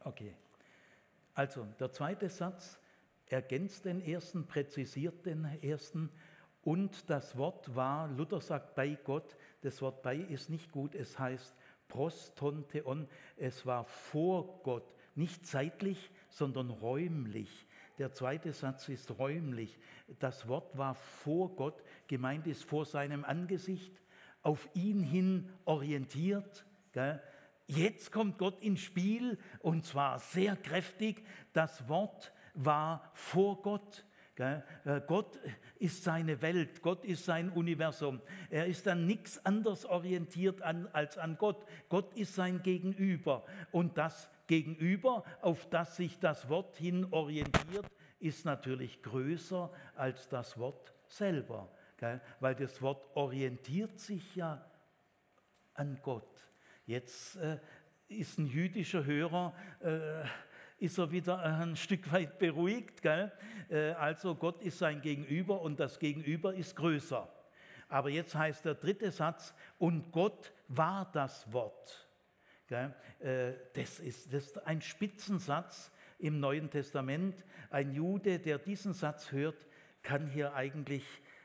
Okay. 0.00 0.36
Also, 1.34 1.64
der 1.78 1.90
zweite 1.90 2.28
Satz 2.28 2.78
ergänzt 3.28 3.84
den 3.84 4.00
ersten, 4.00 4.46
präzisiert 4.46 5.26
den 5.26 5.44
ersten. 5.62 6.10
Und 6.62 7.10
das 7.10 7.36
Wort 7.36 7.74
war, 7.74 8.08
Luther 8.08 8.40
sagt 8.40 8.74
bei 8.74 8.98
Gott, 9.04 9.36
das 9.60 9.82
Wort 9.82 10.02
bei 10.02 10.16
ist 10.16 10.50
nicht 10.50 10.72
gut, 10.72 10.94
es 10.94 11.18
heißt 11.18 11.54
prostonteon, 11.88 13.06
es 13.36 13.66
war 13.66 13.84
vor 13.84 14.62
Gott, 14.62 14.94
nicht 15.14 15.46
zeitlich, 15.46 16.10
sondern 16.30 16.70
räumlich. 16.70 17.66
Der 17.98 18.12
zweite 18.12 18.52
Satz 18.52 18.88
ist 18.88 19.18
räumlich. 19.18 19.78
Das 20.18 20.48
Wort 20.48 20.76
war 20.76 20.94
vor 20.94 21.54
Gott, 21.54 21.82
gemeint 22.08 22.46
ist 22.46 22.64
vor 22.64 22.84
seinem 22.84 23.24
Angesicht, 23.24 23.92
auf 24.42 24.68
ihn 24.74 25.02
hin 25.02 25.50
orientiert. 25.64 26.66
Jetzt 27.66 28.10
kommt 28.10 28.38
Gott 28.38 28.60
ins 28.60 28.80
Spiel 28.80 29.38
und 29.60 29.86
zwar 29.86 30.18
sehr 30.18 30.56
kräftig. 30.56 31.24
Das 31.52 31.88
Wort 31.88 32.32
war 32.54 33.10
vor 33.14 33.60
Gott. 33.62 34.04
Äh, 34.36 34.62
Gott 35.06 35.38
ist 35.78 36.02
seine 36.02 36.42
Welt, 36.42 36.82
Gott 36.82 37.04
ist 37.04 37.24
sein 37.24 37.50
Universum. 37.50 38.20
Er 38.50 38.66
ist 38.66 38.88
an 38.88 39.06
nichts 39.06 39.44
anderes 39.44 39.84
orientiert 39.84 40.60
als 40.62 41.18
an 41.18 41.36
Gott. 41.38 41.64
Gott 41.88 42.14
ist 42.14 42.34
sein 42.34 42.62
Gegenüber. 42.62 43.44
Und 43.70 43.96
das 43.96 44.28
Gegenüber, 44.46 45.24
auf 45.40 45.68
das 45.70 45.96
sich 45.96 46.18
das 46.18 46.48
Wort 46.48 46.76
hin 46.76 47.06
orientiert, 47.12 47.86
ist 48.18 48.44
natürlich 48.44 49.02
größer 49.02 49.70
als 49.94 50.28
das 50.28 50.58
Wort 50.58 50.92
selber. 51.06 51.70
Weil 52.40 52.54
das 52.54 52.82
Wort 52.82 53.16
orientiert 53.16 53.98
sich 53.98 54.34
ja 54.36 54.68
an 55.74 55.98
Gott. 56.02 56.44
Jetzt 56.86 57.36
äh, 57.36 57.58
ist 58.08 58.38
ein 58.38 58.46
jüdischer 58.46 59.04
Hörer 59.04 59.54
äh, 59.80 60.24
ist 60.84 60.98
er 60.98 61.10
wieder 61.10 61.38
ein 61.38 61.76
Stück 61.84 62.12
weit 62.12 62.38
beruhigt. 62.38 63.02
Gell? 63.02 63.32
Äh, 63.70 63.92
also 63.92 64.34
Gott 64.34 64.62
ist 64.62 64.78
sein 64.78 65.00
Gegenüber 65.00 65.62
und 65.62 65.80
das 65.80 65.98
Gegenüber 65.98 66.54
ist 66.54 66.76
größer. 66.76 67.28
Aber 67.88 68.10
jetzt 68.10 68.34
heißt 68.34 68.64
der 68.64 68.74
dritte 68.74 69.10
Satz, 69.10 69.54
und 69.78 70.12
Gott 70.12 70.52
war 70.68 71.10
das 71.12 71.50
Wort. 71.52 72.08
Äh, 72.70 73.52
das 73.74 73.98
ist, 74.00 74.32
das 74.32 74.46
ist 74.46 74.66
ein 74.66 74.80
Spitzensatz 74.80 75.90
im 76.18 76.40
Neuen 76.40 76.70
Testament. 76.70 77.44
Ein 77.70 77.92
Jude, 77.92 78.38
der 78.38 78.58
diesen 78.58 78.92
Satz 78.92 79.32
hört, 79.32 79.66
kann 80.02 80.28
hier 80.28 80.54
eigentlich 80.54 81.04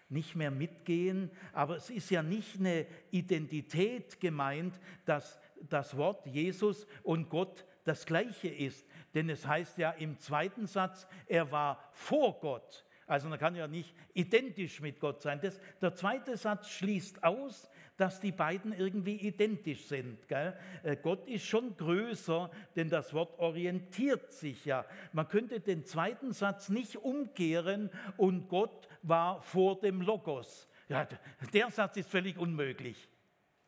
nicht 0.09 0.35
mehr 0.35 0.51
mitgehen. 0.51 1.29
Aber 1.53 1.75
es 1.75 1.89
ist 1.89 2.09
ja 2.09 2.23
nicht 2.23 2.59
eine 2.59 2.85
Identität 3.11 4.19
gemeint, 4.19 4.79
dass 5.05 5.39
das 5.69 5.95
Wort 5.95 6.25
Jesus 6.25 6.87
und 7.03 7.29
Gott 7.29 7.65
das 7.89 8.05
gleiche 8.05 8.47
ist, 8.47 8.87
denn 9.15 9.29
es 9.29 9.47
heißt 9.47 9.79
ja 9.79 9.89
im 9.89 10.19
zweiten 10.19 10.67
Satz, 10.67 11.07
er 11.25 11.51
war 11.51 11.89
vor 11.91 12.39
Gott. 12.39 12.85
Also 13.07 13.27
man 13.27 13.39
kann 13.39 13.55
ja 13.55 13.67
nicht 13.67 13.95
identisch 14.13 14.79
mit 14.79 14.99
Gott 14.99 15.23
sein. 15.23 15.39
Das, 15.41 15.59
der 15.81 15.95
zweite 15.95 16.37
Satz 16.37 16.69
schließt 16.69 17.23
aus, 17.23 17.67
dass 17.97 18.19
die 18.19 18.31
beiden 18.31 18.71
irgendwie 18.71 19.15
identisch 19.15 19.87
sind. 19.87 20.27
Gell? 20.27 20.55
Äh, 20.83 20.97
Gott 20.97 21.27
ist 21.27 21.45
schon 21.45 21.75
größer, 21.75 22.51
denn 22.75 22.89
das 22.89 23.11
Wort 23.15 23.39
orientiert 23.39 24.31
sich 24.31 24.63
ja. 24.65 24.85
Man 25.11 25.27
könnte 25.27 25.59
den 25.59 25.83
zweiten 25.85 26.31
Satz 26.31 26.69
nicht 26.69 26.97
umkehren 26.97 27.89
und 28.17 28.47
Gott 28.47 28.87
war 29.01 29.41
vor 29.41 29.79
dem 29.79 30.03
Logos. 30.03 30.67
Ja, 30.87 31.07
der 31.51 31.71
Satz 31.71 31.97
ist 31.97 32.11
völlig 32.11 32.37
unmöglich. 32.37 33.09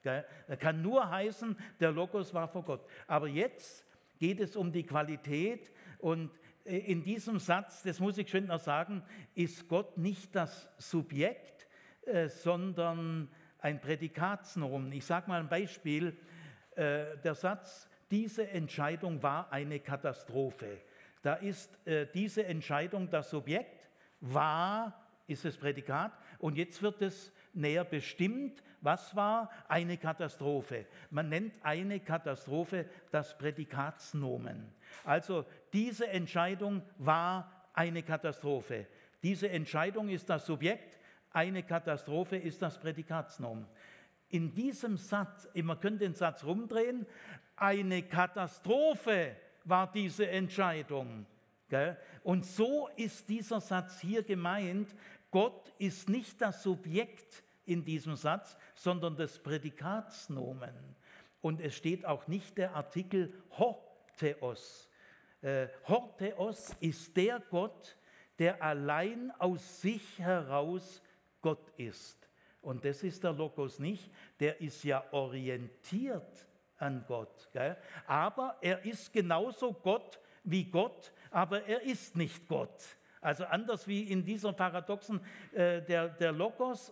Er 0.03 0.57
kann 0.59 0.83
nur 0.83 1.09
heißen, 1.09 1.57
der 1.79 1.91
Logos 1.91 2.33
war 2.33 2.47
vor 2.47 2.63
Gott. 2.63 2.85
Aber 3.07 3.27
jetzt 3.27 3.85
geht 4.21 4.39
es 4.39 4.55
um 4.55 4.71
die 4.71 4.83
Qualität 4.83 5.71
und 5.97 6.29
äh, 6.63 6.77
in 6.77 7.03
diesem 7.03 7.39
Satz, 7.39 7.81
das 7.81 7.99
muss 7.99 8.19
ich 8.19 8.29
schon 8.29 8.45
noch 8.45 8.59
sagen, 8.59 9.01
ist 9.33 9.67
Gott 9.67 9.97
nicht 9.97 10.35
das 10.35 10.69
Subjekt, 10.77 11.67
äh, 12.05 12.27
sondern 12.29 13.29
ein 13.57 13.81
Prädikatsnomen. 13.81 14.91
Ich 14.91 15.05
sage 15.05 15.27
mal 15.27 15.39
ein 15.39 15.49
Beispiel. 15.49 16.15
Äh, 16.75 17.17
der 17.23 17.33
Satz, 17.33 17.89
diese 18.11 18.47
Entscheidung 18.47 19.23
war 19.23 19.51
eine 19.51 19.79
Katastrophe. 19.79 20.81
Da 21.23 21.35
ist 21.35 21.79
diese 22.13 22.45
Entscheidung 22.45 23.09
das 23.09 23.29
Subjekt, 23.29 23.87
war 24.19 25.07
ist 25.27 25.45
das 25.45 25.55
Prädikat 25.55 26.11
und 26.39 26.57
jetzt 26.57 26.81
wird 26.81 27.01
es 27.01 27.31
näher 27.53 27.85
bestimmt. 27.85 28.61
Was 28.81 29.15
war 29.15 29.49
eine 29.67 29.97
Katastrophe? 29.97 30.87
Man 31.11 31.29
nennt 31.29 31.53
eine 31.63 31.99
Katastrophe 31.99 32.85
das 33.11 33.37
Prädikatsnomen. 33.37 34.73
Also 35.05 35.45
diese 35.71 36.07
Entscheidung 36.07 36.81
war 36.97 37.49
eine 37.73 38.03
Katastrophe. 38.03 38.87
Diese 39.23 39.49
Entscheidung 39.49 40.09
ist 40.09 40.29
das 40.29 40.45
Subjekt, 40.45 40.99
eine 41.31 41.63
Katastrophe 41.63 42.37
ist 42.37 42.61
das 42.61 42.79
Prädikatsnomen. 42.79 43.67
In 44.29 44.53
diesem 44.53 44.97
Satz, 44.97 45.47
man 45.53 45.79
könnte 45.79 45.99
den 45.99 46.15
Satz 46.15 46.43
rumdrehen, 46.43 47.05
eine 47.55 48.01
Katastrophe 48.03 49.35
war 49.63 49.91
diese 49.91 50.27
Entscheidung. 50.27 51.25
Und 52.23 52.45
so 52.45 52.89
ist 52.95 53.29
dieser 53.29 53.61
Satz 53.61 53.99
hier 53.99 54.23
gemeint, 54.23 54.93
Gott 55.29 55.73
ist 55.77 56.09
nicht 56.09 56.41
das 56.41 56.63
Subjekt 56.63 57.43
in 57.65 57.85
diesem 57.85 58.15
Satz, 58.15 58.57
sondern 58.81 59.15
das 59.15 59.37
Prädikatsnomen. 59.37 60.73
Und 61.41 61.61
es 61.61 61.75
steht 61.75 62.03
auch 62.03 62.27
nicht 62.27 62.57
der 62.57 62.75
Artikel 62.75 63.31
Horteos. 63.51 64.89
Äh, 65.41 65.67
Horteos 65.87 66.75
ist 66.79 67.15
der 67.15 67.39
Gott, 67.39 67.95
der 68.39 68.61
allein 68.61 69.31
aus 69.37 69.81
sich 69.81 70.17
heraus 70.17 71.03
Gott 71.41 71.71
ist. 71.77 72.27
Und 72.61 72.83
das 72.83 73.03
ist 73.03 73.23
der 73.23 73.33
Logos 73.33 73.77
nicht, 73.77 74.11
der 74.39 74.59
ist 74.61 74.83
ja 74.83 75.03
orientiert 75.11 76.47
an 76.77 77.03
Gott. 77.07 77.49
Gell? 77.53 77.77
Aber 78.07 78.57
er 78.61 78.83
ist 78.83 79.13
genauso 79.13 79.73
Gott 79.73 80.19
wie 80.43 80.65
Gott, 80.65 81.11
aber 81.29 81.63
er 81.65 81.83
ist 81.83 82.15
nicht 82.15 82.47
Gott. 82.47 82.83
Also 83.19 83.45
anders 83.45 83.87
wie 83.87 84.01
in 84.11 84.25
dieser 84.25 84.53
Paradoxen, 84.53 85.21
äh, 85.53 85.83
der, 85.83 86.09
der 86.09 86.31
Logos 86.31 86.91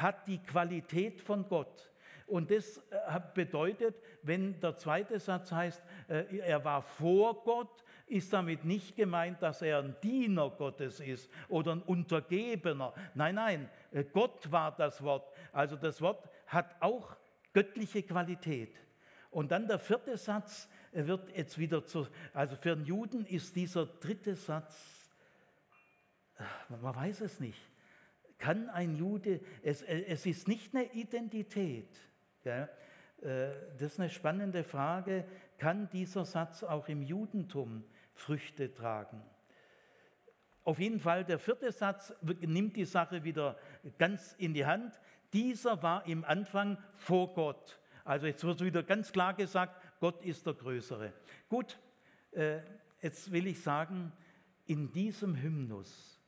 hat 0.00 0.26
die 0.26 0.38
Qualität 0.38 1.20
von 1.20 1.48
Gott. 1.48 1.90
Und 2.26 2.50
das 2.50 2.78
äh, 2.90 3.20
bedeutet, 3.34 3.96
wenn 4.22 4.60
der 4.60 4.76
zweite 4.76 5.18
Satz 5.18 5.50
heißt, 5.50 5.82
äh, 6.08 6.24
er 6.38 6.62
war 6.64 6.82
vor 6.82 7.42
Gott, 7.42 7.84
ist 8.06 8.32
damit 8.32 8.64
nicht 8.64 8.96
gemeint, 8.96 9.42
dass 9.42 9.62
er 9.62 9.78
ein 9.78 9.96
Diener 10.02 10.50
Gottes 10.50 11.00
ist 11.00 11.30
oder 11.48 11.72
ein 11.72 11.82
Untergebener. 11.82 12.92
Nein, 13.14 13.34
nein, 13.34 13.70
äh, 13.92 14.04
Gott 14.04 14.50
war 14.52 14.76
das 14.76 15.02
Wort. 15.02 15.32
Also 15.52 15.76
das 15.76 16.02
Wort 16.02 16.28
hat 16.46 16.76
auch 16.80 17.16
göttliche 17.54 18.02
Qualität. 18.02 18.74
Und 19.30 19.50
dann 19.50 19.66
der 19.66 19.78
vierte 19.78 20.16
Satz 20.16 20.68
wird 20.92 21.34
jetzt 21.36 21.58
wieder 21.58 21.84
zu, 21.84 22.06
also 22.34 22.56
für 22.56 22.72
einen 22.72 22.84
Juden 22.84 23.24
ist 23.26 23.56
dieser 23.56 23.86
dritte 23.86 24.34
Satz 24.34 24.98
man 26.68 26.94
weiß 26.94 27.20
es 27.22 27.40
nicht. 27.40 27.60
Kann 28.38 28.70
ein 28.70 28.96
Jude, 28.96 29.40
es, 29.62 29.82
äh, 29.82 30.04
es 30.06 30.24
ist 30.24 30.48
nicht 30.48 30.74
eine 30.74 30.92
Identität. 30.92 31.88
Gell? 32.42 32.68
Äh, 33.20 33.50
das 33.78 33.92
ist 33.92 34.00
eine 34.00 34.10
spannende 34.10 34.64
Frage. 34.64 35.24
Kann 35.58 35.88
dieser 35.90 36.24
Satz 36.24 36.62
auch 36.62 36.88
im 36.88 37.02
Judentum 37.02 37.84
Früchte 38.14 38.72
tragen? 38.72 39.20
Auf 40.62 40.78
jeden 40.78 41.00
Fall, 41.00 41.24
der 41.24 41.38
vierte 41.38 41.72
Satz 41.72 42.12
nimmt 42.40 42.76
die 42.76 42.84
Sache 42.84 43.24
wieder 43.24 43.58
ganz 43.96 44.34
in 44.38 44.54
die 44.54 44.66
Hand. 44.66 45.00
Dieser 45.32 45.82
war 45.82 46.06
im 46.06 46.24
Anfang 46.24 46.78
vor 46.94 47.34
Gott. 47.34 47.80
Also 48.04 48.26
jetzt 48.26 48.44
wird 48.44 48.60
wieder 48.60 48.82
ganz 48.82 49.10
klar 49.10 49.34
gesagt, 49.34 49.82
Gott 49.98 50.22
ist 50.22 50.46
der 50.46 50.54
Größere. 50.54 51.12
Gut, 51.48 51.78
äh, 52.32 52.60
jetzt 53.00 53.32
will 53.32 53.46
ich 53.46 53.62
sagen, 53.62 54.12
in 54.66 54.92
diesem 54.92 55.34
Hymnus 55.36 56.20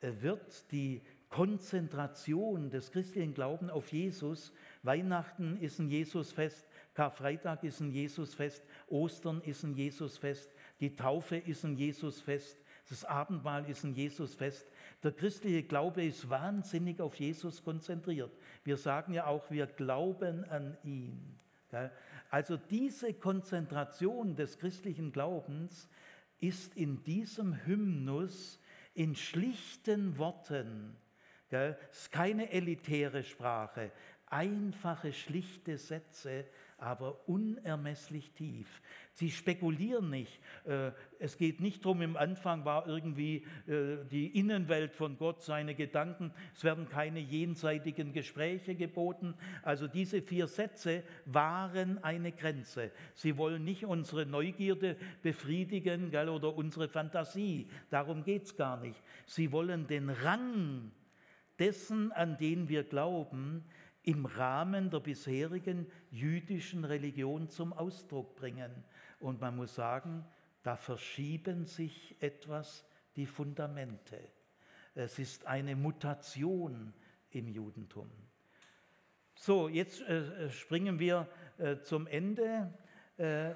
wird 0.00 0.70
die 0.72 1.02
Konzentration 1.36 2.70
des 2.70 2.90
christlichen 2.90 3.34
Glaubens 3.34 3.70
auf 3.70 3.92
Jesus. 3.92 4.54
Weihnachten 4.82 5.58
ist 5.58 5.78
ein 5.78 5.90
Jesusfest, 5.90 6.66
Karfreitag 6.94 7.62
ist 7.62 7.80
ein 7.80 7.90
Jesusfest, 7.90 8.64
Ostern 8.88 9.42
ist 9.42 9.62
ein 9.62 9.74
Jesusfest, 9.74 10.50
die 10.80 10.96
Taufe 10.96 11.36
ist 11.36 11.62
ein 11.62 11.76
Jesusfest, 11.76 12.56
das 12.88 13.04
Abendmahl 13.04 13.68
ist 13.68 13.84
ein 13.84 13.92
Jesusfest. 13.92 14.66
Der 15.02 15.12
christliche 15.12 15.62
Glaube 15.62 16.06
ist 16.06 16.30
wahnsinnig 16.30 17.02
auf 17.02 17.14
Jesus 17.16 17.62
konzentriert. 17.62 18.32
Wir 18.64 18.78
sagen 18.78 19.12
ja 19.12 19.26
auch, 19.26 19.50
wir 19.50 19.66
glauben 19.66 20.42
an 20.44 20.78
ihn. 20.84 21.38
Also 22.30 22.56
diese 22.56 23.12
Konzentration 23.12 24.36
des 24.36 24.58
christlichen 24.58 25.12
Glaubens 25.12 25.90
ist 26.40 26.74
in 26.78 27.04
diesem 27.04 27.66
Hymnus 27.66 28.58
in 28.94 29.14
schlichten 29.14 30.16
Worten, 30.16 30.96
es 31.50 31.76
ist 31.90 32.12
keine 32.12 32.50
elitäre 32.50 33.22
Sprache, 33.22 33.92
einfache, 34.26 35.12
schlichte 35.12 35.78
Sätze, 35.78 36.46
aber 36.78 37.26
unermesslich 37.26 38.32
tief. 38.32 38.82
Sie 39.12 39.30
spekulieren 39.30 40.10
nicht. 40.10 40.40
Äh, 40.66 40.90
es 41.18 41.38
geht 41.38 41.60
nicht 41.60 41.84
darum, 41.84 42.02
im 42.02 42.16
Anfang 42.18 42.66
war 42.66 42.86
irgendwie 42.86 43.46
äh, 43.66 44.04
die 44.10 44.38
Innenwelt 44.38 44.92
von 44.92 45.16
Gott, 45.16 45.42
seine 45.42 45.74
Gedanken. 45.74 46.32
Es 46.54 46.64
werden 46.64 46.86
keine 46.86 47.20
jenseitigen 47.20 48.12
Gespräche 48.12 48.74
geboten. 48.74 49.34
Also 49.62 49.86
diese 49.86 50.20
vier 50.20 50.48
Sätze 50.48 51.02
waren 51.24 52.02
eine 52.04 52.32
Grenze. 52.32 52.90
Sie 53.14 53.38
wollen 53.38 53.64
nicht 53.64 53.86
unsere 53.86 54.26
Neugierde 54.26 54.96
befriedigen 55.22 56.10
gell, 56.10 56.28
oder 56.28 56.54
unsere 56.54 56.88
Fantasie. 56.88 57.70
Darum 57.88 58.22
geht 58.22 58.42
es 58.44 58.56
gar 58.56 58.78
nicht. 58.78 59.02
Sie 59.24 59.50
wollen 59.50 59.86
den 59.86 60.10
Rang 60.10 60.90
dessen, 61.58 62.12
an 62.12 62.36
den 62.36 62.68
wir 62.68 62.84
glauben, 62.84 63.64
im 64.02 64.24
Rahmen 64.24 64.90
der 64.90 65.00
bisherigen 65.00 65.90
jüdischen 66.10 66.84
Religion 66.84 67.48
zum 67.48 67.72
Ausdruck 67.72 68.36
bringen. 68.36 68.84
Und 69.18 69.40
man 69.40 69.56
muss 69.56 69.74
sagen, 69.74 70.24
da 70.62 70.76
verschieben 70.76 71.64
sich 71.64 72.14
etwas 72.20 72.84
die 73.16 73.26
Fundamente. 73.26 74.18
Es 74.94 75.18
ist 75.18 75.46
eine 75.46 75.76
Mutation 75.76 76.92
im 77.30 77.48
Judentum. 77.48 78.10
So, 79.34 79.68
jetzt 79.68 80.00
äh, 80.02 80.50
springen 80.50 80.98
wir 80.98 81.28
äh, 81.58 81.80
zum 81.80 82.06
Ende. 82.06 82.72
Äh, 83.16 83.54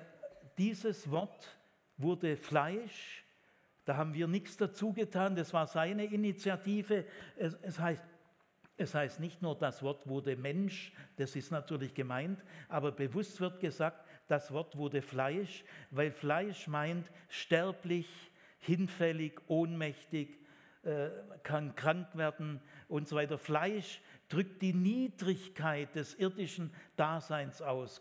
dieses 0.58 1.10
Wort 1.10 1.56
wurde 1.96 2.36
Fleisch. 2.36 3.24
Da 3.90 3.96
haben 3.96 4.14
wir 4.14 4.29
nichts 4.29 4.57
dazu 4.57 4.92
getan. 4.92 5.35
Das 5.35 5.53
war 5.53 5.66
seine 5.66 6.05
Initiative. 6.05 7.05
Es, 7.37 7.55
es 7.55 7.81
heißt 7.81 8.05
es 8.76 8.94
heißt 8.94 9.18
nicht 9.18 9.42
nur, 9.42 9.59
das 9.59 9.83
Wort 9.83 10.07
wurde 10.07 10.37
Mensch, 10.37 10.92
das 11.16 11.35
ist 11.35 11.50
natürlich 11.50 11.92
gemeint, 11.92 12.40
aber 12.68 12.92
bewusst 12.92 13.40
wird 13.40 13.59
gesagt, 13.59 14.07
das 14.29 14.53
Wort 14.53 14.76
wurde 14.76 15.03
Fleisch, 15.03 15.64
weil 15.90 16.12
Fleisch 16.12 16.68
meint 16.68 17.11
sterblich, 17.29 18.07
hinfällig, 18.61 19.40
ohnmächtig, 19.48 20.38
äh, 20.85 21.09
kann 21.42 21.74
krank 21.74 22.16
werden 22.16 22.61
und 22.87 23.09
so 23.09 23.16
weiter. 23.16 23.38
Fleisch 23.38 24.00
drückt 24.29 24.62
die 24.62 24.72
Niedrigkeit 24.72 25.96
des 25.96 26.14
irdischen 26.14 26.72
Daseins 26.94 27.61
aus. 27.61 28.00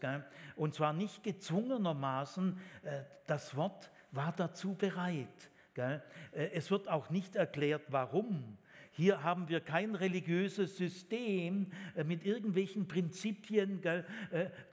Und 0.55 0.75
zwar 0.75 0.93
nicht 0.93 1.23
gezwungenermaßen, 1.23 2.59
äh, 2.83 3.01
das 3.25 3.55
Wort 3.55 3.89
war 4.11 4.33
dazu 4.37 4.75
bereit. 4.75 5.49
Äh, 5.79 6.49
es 6.53 6.71
wird 6.71 6.87
auch 6.87 7.09
nicht 7.09 7.35
erklärt, 7.35 7.83
warum. 7.89 8.57
Hier 8.91 9.23
haben 9.23 9.47
wir 9.47 9.61
kein 9.61 9.95
religiöses 9.95 10.77
System 10.77 11.71
äh, 11.95 12.03
mit 12.03 12.25
irgendwelchen 12.25 12.87
Prinzipien. 12.87 13.83
Äh, 13.83 14.03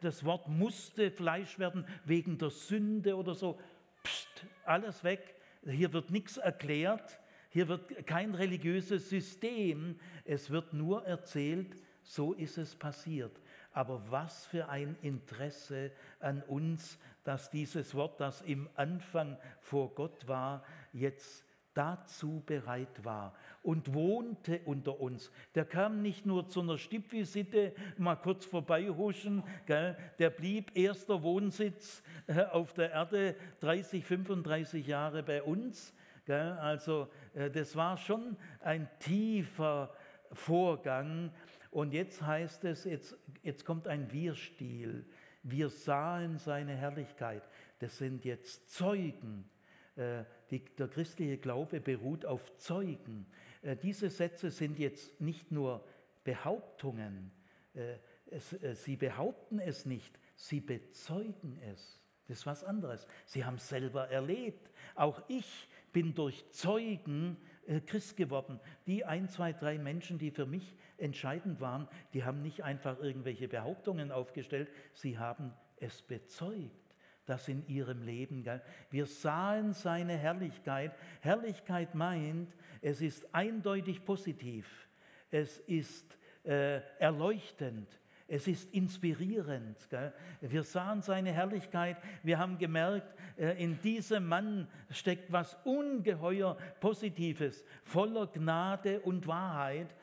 das 0.00 0.24
Wort 0.24 0.48
musste 0.48 1.10
Fleisch 1.10 1.58
werden 1.58 1.86
wegen 2.04 2.38
der 2.38 2.50
Sünde 2.50 3.16
oder 3.16 3.34
so. 3.34 3.58
Psst, 4.02 4.46
alles 4.64 5.04
weg. 5.04 5.34
Hier 5.64 5.92
wird 5.92 6.10
nichts 6.10 6.36
erklärt. 6.36 7.18
Hier 7.50 7.68
wird 7.68 8.06
kein 8.06 8.34
religiöses 8.34 9.08
System. 9.08 9.98
Es 10.24 10.50
wird 10.50 10.72
nur 10.72 11.04
erzählt, 11.06 11.76
so 12.02 12.32
ist 12.32 12.58
es 12.58 12.74
passiert. 12.74 13.40
Aber 13.72 14.02
was 14.10 14.46
für 14.46 14.68
ein 14.68 14.96
Interesse 15.02 15.90
an 16.20 16.42
uns, 16.42 16.98
dass 17.24 17.50
dieses 17.50 17.94
Wort, 17.94 18.20
das 18.20 18.40
im 18.42 18.68
Anfang 18.74 19.36
vor 19.60 19.94
Gott 19.94 20.26
war, 20.26 20.64
jetzt 20.96 21.46
dazu 21.76 22.42
bereit 22.46 23.04
war 23.04 23.34
und 23.62 23.92
wohnte 23.92 24.60
unter 24.64 24.98
uns. 24.98 25.30
Der 25.54 25.66
kam 25.66 26.00
nicht 26.00 26.24
nur 26.24 26.48
zu 26.48 26.62
einer 26.62 26.78
Stippvisite, 26.78 27.74
mal 27.98 28.16
kurz 28.16 28.46
vorbeihuschen, 28.46 29.42
gell? 29.66 29.96
der 30.18 30.30
blieb 30.30 30.74
erster 30.74 31.22
Wohnsitz 31.22 32.02
äh, 32.26 32.44
auf 32.44 32.72
der 32.72 32.92
Erde 32.92 33.36
30, 33.60 34.04
35 34.04 34.86
Jahre 34.86 35.22
bei 35.22 35.42
uns. 35.42 35.92
Gell? 36.24 36.52
Also 36.52 37.08
äh, 37.34 37.50
das 37.50 37.76
war 37.76 37.98
schon 37.98 38.36
ein 38.60 38.88
tiefer 38.98 39.92
Vorgang. 40.32 41.30
Und 41.70 41.92
jetzt 41.92 42.22
heißt 42.22 42.64
es, 42.64 42.84
jetzt, 42.84 43.18
jetzt 43.42 43.66
kommt 43.66 43.86
ein 43.86 44.10
Wir-Stil. 44.10 45.04
Wir 45.42 45.68
sahen 45.68 46.38
seine 46.38 46.74
Herrlichkeit. 46.74 47.42
Das 47.80 47.98
sind 47.98 48.24
jetzt 48.24 48.70
Zeugen 48.70 49.44
die, 50.50 50.64
der 50.76 50.88
christliche 50.88 51.38
Glaube 51.38 51.80
beruht 51.80 52.26
auf 52.26 52.56
Zeugen. 52.58 53.26
Äh, 53.62 53.76
diese 53.76 54.10
Sätze 54.10 54.50
sind 54.50 54.78
jetzt 54.78 55.20
nicht 55.20 55.50
nur 55.50 55.84
Behauptungen, 56.24 57.30
äh, 57.74 57.96
es, 58.28 58.50
sie 58.84 58.96
behaupten 58.96 59.60
es 59.60 59.86
nicht, 59.86 60.18
sie 60.34 60.60
bezeugen 60.60 61.58
es. 61.72 62.00
Das 62.26 62.38
ist 62.38 62.46
was 62.46 62.64
anderes. 62.64 63.06
Sie 63.24 63.44
haben 63.44 63.54
es 63.54 63.68
selber 63.68 64.08
erlebt. 64.08 64.68
Auch 64.96 65.22
ich 65.28 65.68
bin 65.92 66.12
durch 66.12 66.44
Zeugen 66.50 67.36
Christ 67.86 68.16
geworden. 68.16 68.58
Die 68.88 69.04
ein, 69.04 69.28
zwei, 69.28 69.52
drei 69.52 69.78
Menschen, 69.78 70.18
die 70.18 70.32
für 70.32 70.44
mich 70.44 70.76
entscheidend 70.98 71.60
waren, 71.60 71.86
die 72.14 72.24
haben 72.24 72.42
nicht 72.42 72.64
einfach 72.64 72.98
irgendwelche 72.98 73.46
Behauptungen 73.46 74.10
aufgestellt, 74.10 74.68
sie 74.92 75.18
haben 75.18 75.52
es 75.76 76.02
bezeugt 76.02 76.85
das 77.26 77.48
in 77.48 77.66
ihrem 77.66 78.02
Leben. 78.02 78.44
Wir 78.90 79.06
sahen 79.06 79.72
seine 79.72 80.16
Herrlichkeit. 80.16 80.92
Herrlichkeit 81.20 81.94
meint, 81.94 82.54
es 82.80 83.00
ist 83.00 83.34
eindeutig 83.34 84.04
positiv, 84.04 84.88
es 85.30 85.58
ist 85.58 86.16
äh, 86.44 86.80
erleuchtend, 86.98 87.88
es 88.28 88.46
ist 88.46 88.72
inspirierend. 88.72 89.76
Gell? 89.90 90.12
Wir 90.40 90.62
sahen 90.62 91.02
seine 91.02 91.32
Herrlichkeit, 91.32 91.96
wir 92.22 92.38
haben 92.38 92.58
gemerkt, 92.58 93.14
äh, 93.36 93.62
in 93.62 93.80
diesem 93.80 94.26
Mann 94.26 94.68
steckt 94.90 95.30
was 95.30 95.56
ungeheuer 95.64 96.56
Positives, 96.80 97.64
voller 97.84 98.26
Gnade 98.28 99.00
und 99.00 99.26
Wahrheit. 99.26 99.94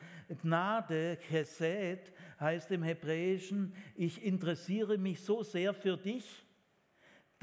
Gnade, 0.42 1.18
Chesed, 1.28 2.12
heißt 2.40 2.70
im 2.70 2.82
Hebräischen, 2.82 3.74
ich 3.94 4.24
interessiere 4.24 4.98
mich 4.98 5.20
so 5.20 5.42
sehr 5.42 5.74
für 5.74 5.96
dich, 5.96 6.43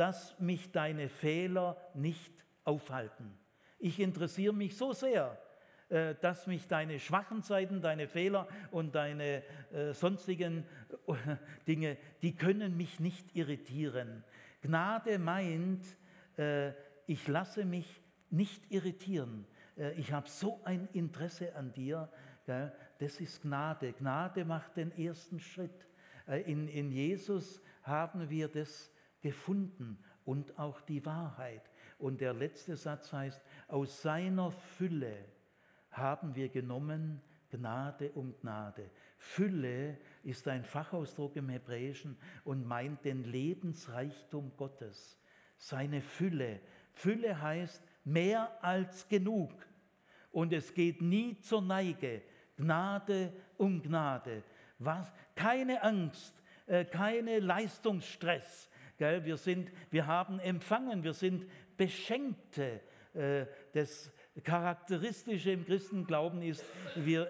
dass 0.02 0.36
mich 0.40 0.72
deine 0.72 1.10
Fehler 1.10 1.78
nicht 1.94 2.34
aufhalten. 2.64 3.38
Ich 3.78 4.00
interessiere 4.00 4.52
mich 4.52 4.76
so 4.76 4.94
sehr, 4.94 5.38
äh, 5.90 6.16
dass 6.20 6.48
mich 6.48 6.68
deine 6.68 7.00
schwachen 7.00 7.44
Seiten, 7.44 7.82
deine 7.82 8.08
Fehler 8.08 8.48
und 8.72 8.96
deine 8.96 9.44
äh, 9.72 9.94
sonstigen 9.94 10.66
äh, 11.06 11.36
Dinge, 11.68 11.98
die 12.24 12.36
können 12.36 12.76
mich 12.78 13.00
nicht 13.00 13.36
irritieren. 13.36 14.24
Gnade 14.64 15.20
meint, 15.20 15.86
ich 17.06 17.28
lasse 17.28 17.64
mich 17.66 18.02
nicht 18.32 18.72
irritieren. 18.72 19.46
Ich 19.98 20.12
habe 20.14 20.28
so 20.28 20.62
ein 20.64 20.88
Interesse 20.94 21.56
an 21.56 21.74
dir. 21.74 22.10
Das 22.46 23.20
ist 23.20 23.42
Gnade. 23.42 23.94
Gnade 23.94 24.46
macht 24.46 24.78
den 24.78 24.92
ersten 24.98 25.40
Schritt. 25.40 25.88
In, 26.46 26.68
in 26.68 26.92
Jesus 26.92 27.62
haben 27.84 28.30
wir 28.30 28.48
das 28.48 28.92
gefunden 29.22 29.98
und 30.26 30.58
auch 30.58 30.82
die 30.82 31.06
Wahrheit. 31.06 31.70
Und 31.98 32.22
der 32.22 32.34
letzte 32.34 32.76
Satz 32.76 33.14
heißt, 33.14 33.42
aus 33.68 34.02
seiner 34.02 34.52
Fülle 34.52 35.26
haben 35.92 36.36
wir 36.36 36.50
genommen 36.50 37.22
Gnade 37.50 38.12
um 38.12 38.34
Gnade. 38.40 38.90
Fülle 39.18 39.98
ist 40.24 40.48
ein 40.48 40.64
Fachausdruck 40.64 41.36
im 41.36 41.50
Hebräischen 41.50 42.18
und 42.44 42.66
meint 42.66 43.04
den 43.06 43.24
Lebensreichtum 43.24 44.54
Gottes. 44.58 45.20
Seine 45.58 46.02
Fülle. 46.02 46.60
Fülle 46.94 47.40
heißt 47.40 47.84
mehr 48.06 48.58
als 48.64 49.08
genug. 49.08 49.52
Und 50.32 50.54
es 50.54 50.74
geht 50.74 51.02
nie 51.02 51.40
zur 51.42 51.62
Neige. 51.62 52.22
Gnade 52.58 53.34
um 53.58 53.82
Gnade. 53.82 54.44
Was? 54.80 55.12
Keine 55.36 55.84
Angst, 55.84 56.42
äh, 56.66 56.86
keine 56.86 57.40
Leistungsstress, 57.40 58.70
Gell? 59.02 59.26
Wir, 59.26 59.38
sind, 59.38 59.72
wir 59.90 60.06
haben 60.06 60.38
empfangen, 60.38 61.04
wir 61.04 61.14
sind 61.14 61.48
Beschenkte 61.76 62.82
äh, 63.16 63.48
des 63.74 64.12
Charakteristische 64.44 65.50
im 65.50 65.66
Christenglauben 65.66 66.44
ist, 66.44 66.64
wir, 66.94 67.28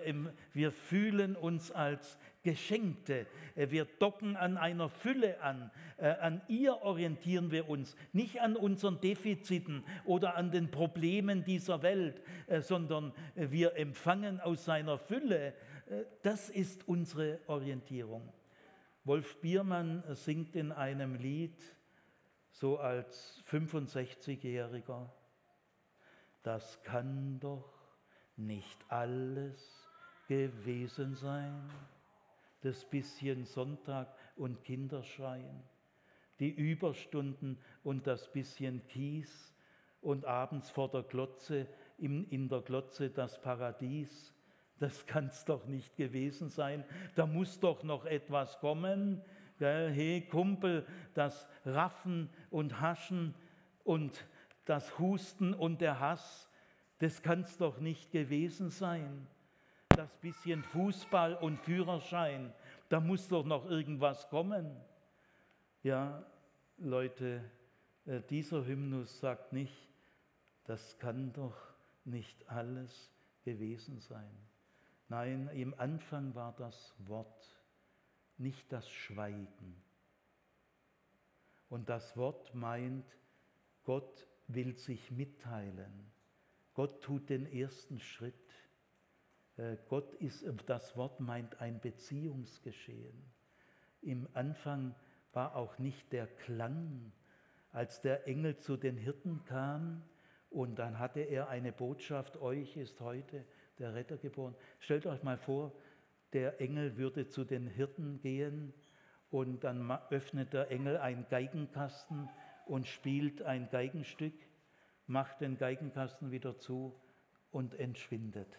wir 0.52 0.74
fühlen 0.74 1.38
uns 1.38 1.72
als 1.72 2.18
Geschenkte. 2.44 3.26
Äh, 3.56 3.70
wir 3.70 3.86
docken 3.86 4.36
an 4.36 4.58
einer 4.58 4.90
Fülle 4.90 5.40
an. 5.40 5.72
Äh, 5.96 6.08
an 6.08 6.42
ihr 6.50 6.74
orientieren 6.82 7.52
wir 7.52 7.70
uns, 7.70 7.96
nicht 8.12 8.42
an 8.42 8.58
unseren 8.58 9.00
Defiziten 9.00 9.86
oder 10.04 10.36
an 10.36 10.52
den 10.52 10.72
Problemen 10.72 11.46
dieser 11.46 11.82
Welt, 11.84 12.22
sondern 12.60 13.14
wir 13.36 13.78
empfangen 13.78 14.42
aus 14.42 14.66
seiner 14.66 14.98
Fülle. 14.98 15.54
Das 16.22 16.50
ist 16.50 16.86
unsere 16.86 17.40
Orientierung. 17.48 18.30
Wolf 19.04 19.40
Biermann 19.42 20.04
singt 20.16 20.56
in 20.56 20.72
einem 20.72 21.16
Lied, 21.16 21.60
so 22.52 22.78
als 22.78 23.44
65-Jähriger, 23.50 25.10
das 26.44 26.82
kann 26.84 27.40
doch 27.40 27.74
nicht 28.36 28.80
alles 28.90 29.88
gewesen 30.28 31.16
sein 31.16 31.70
das 32.62 32.86
bisschen 32.86 33.46
Sonntag 33.46 34.16
und 34.36 34.64
Kinderschreien, 34.64 35.64
die 36.40 36.50
Überstunden 36.50 37.58
und 37.84 38.08
das 38.08 38.32
bisschen 38.32 38.86
Kies 38.88 39.54
und 40.02 40.26
abends 40.26 40.70
vor 40.70 40.90
der 40.90 41.04
Glotze, 41.04 41.68
in 41.98 42.50
der 42.50 42.62
Glotze 42.62 43.10
das 43.10 43.40
Paradies. 43.42 44.34
Das 44.82 45.06
kann 45.06 45.28
es 45.28 45.46
doch 45.46 45.65
nicht 45.65 45.96
gewesen 45.96 46.50
sein. 46.50 46.84
Da 47.15 47.26
muss 47.26 47.60
doch 47.60 47.84
noch 47.84 48.06
etwas 48.06 48.60
kommen. 48.60 49.22
Hey 49.60 50.28
Kumpel, 50.30 50.86
das 51.13 51.48
Raffen 51.65 52.30
und 52.50 52.82
Haschen 52.82 53.36
und 53.86 54.26
das 54.65 55.00
Husten 55.00 55.54
und 55.54 55.80
der 55.80 56.00
Hass, 56.00 56.50
das 57.00 57.22
kann 57.22 57.41
es 57.41 57.58
doch 57.58 57.80
nicht 57.80 58.12
gewesen 58.12 58.70
sein 58.70 59.28
das 59.96 60.17
bisschen 60.17 60.63
Fußball 60.63 61.36
und 61.36 61.60
Führerschein, 61.60 62.54
da 62.89 63.00
muss 63.00 63.28
doch 63.28 63.46
noch 63.46 63.70
irgendwas 63.70 64.30
kommen. 64.30 64.76
Ja, 65.84 66.26
Leute, 66.78 67.44
äh, 68.06 68.22
dieser 68.30 68.65
Hymnus 68.65 69.20
sagt 69.20 69.54
nicht, 69.54 69.89
das 70.65 70.98
kann 70.98 71.34
doch 71.34 71.58
nicht 72.06 72.50
alles 72.50 73.12
gewesen 73.44 74.00
sein. 74.00 74.32
Nein, 75.12 75.50
im 75.54 75.78
Anfang 75.78 76.36
war 76.36 76.56
das 76.56 76.95
Wort, 77.00 77.62
nicht 78.38 78.71
das 78.71 78.89
Schweigen. 78.89 79.76
Und 81.67 81.89
das 81.89 82.15
Wort 82.15 82.56
meint, 82.56 83.04
Gott 83.84 84.26
will 84.47 84.78
sich 84.78 85.12
mitteilen. 85.12 86.10
Gott 86.74 87.04
tut 87.04 87.30
den 87.30 87.45
ersten 87.45 88.00
Schritt. 88.00 88.34
Äh, 89.58 89.76
Gott 89.89 90.13
ist, 90.13 90.45
das 90.65 90.95
Wort 90.95 91.19
meint 91.19 91.60
ein 91.60 91.82
Beziehungsgeschehen. 91.82 93.21
Im 94.02 94.30
Anfang 94.34 94.95
war 95.34 95.58
auch 95.58 95.78
nicht 95.78 96.13
der 96.13 96.28
Klang, 96.28 97.12
als 97.74 98.00
der 98.00 98.30
Engel 98.30 98.60
zu 98.60 98.78
den 98.78 98.95
Hirten 98.95 99.43
kam 99.43 100.04
und 100.50 100.80
dann 100.80 101.00
hatte 101.00 101.19
er 101.19 101.50
eine 101.50 101.74
Botschaft, 101.74 102.38
euch 102.38 102.78
ist 102.78 103.02
heute 103.02 103.43
der 103.80 103.94
Retter 103.94 104.18
geboren. 104.18 104.56
Stellt 104.80 105.06
euch 105.06 105.24
mal 105.24 105.38
vor, 105.38 105.72
der 106.34 106.62
Engel 106.62 106.98
würde 106.98 107.28
zu 107.28 107.44
den 107.44 107.68
Hirten 107.68 108.20
gehen 108.22 108.74
und 109.30 109.64
dann 109.64 109.90
öffnet 110.10 110.54
der 110.54 110.72
Engel 110.72 110.98
einen 110.98 111.28
Geigenkasten 111.30 112.30
und 112.66 112.88
spielt 112.88 113.42
ein 113.42 113.70
Geigenstück, 113.70 114.34
macht 115.08 115.42
den 115.42 115.58
Geigenkasten 115.58 116.32
wieder 116.32 116.58
zu 116.58 116.96
und 117.52 117.74
entschwindet. 117.76 118.58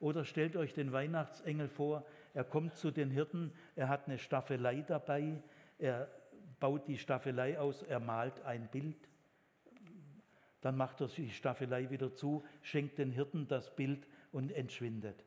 Oder 0.00 0.24
stellt 0.24 0.56
euch 0.56 0.74
den 0.74 0.92
Weihnachtsengel 0.92 1.68
vor, 1.68 2.06
er 2.32 2.44
kommt 2.44 2.76
zu 2.76 2.90
den 2.90 3.10
Hirten, 3.10 3.52
er 3.76 3.88
hat 3.88 4.06
eine 4.06 4.18
Staffelei 4.18 4.82
dabei, 4.82 5.42
er 5.78 6.08
baut 6.60 6.88
die 6.88 6.98
Staffelei 6.98 7.58
aus, 7.58 7.82
er 7.82 8.00
malt 8.00 8.42
ein 8.42 8.68
Bild. 8.70 9.08
Dann 10.60 10.76
macht 10.76 11.00
er 11.00 11.08
die 11.08 11.30
Staffelei 11.30 11.90
wieder 11.90 12.14
zu, 12.14 12.44
schenkt 12.62 12.98
den 12.98 13.12
Hirten 13.12 13.46
das 13.48 13.74
Bild 13.74 14.06
und 14.34 14.50
entschwindet. 14.50 15.24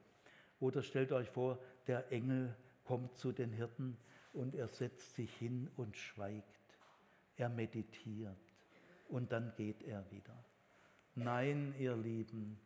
Oder 0.60 0.84
stellt 0.84 1.12
euch 1.12 1.30
vor, 1.30 1.60
der 1.88 2.12
Engel 2.12 2.56
kommt 2.84 3.16
zu 3.16 3.32
den 3.32 3.52
Hirten 3.54 3.98
und 4.34 4.54
er 4.54 4.68
setzt 4.68 5.16
sich 5.16 5.34
hin 5.38 5.70
und 5.78 5.96
schweigt. 5.96 6.78
Er 7.38 7.50
meditiert 7.50 8.38
und 9.08 9.32
dann 9.32 9.54
geht 9.56 9.82
er 9.84 10.10
wieder. 10.12 10.44
Nein, 11.16 11.74
ihr 11.80 11.96
Lieben, 11.96 12.60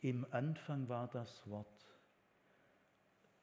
im 0.00 0.26
Anfang 0.30 0.88
war 0.88 1.08
das 1.08 1.48
Wort, 1.48 1.66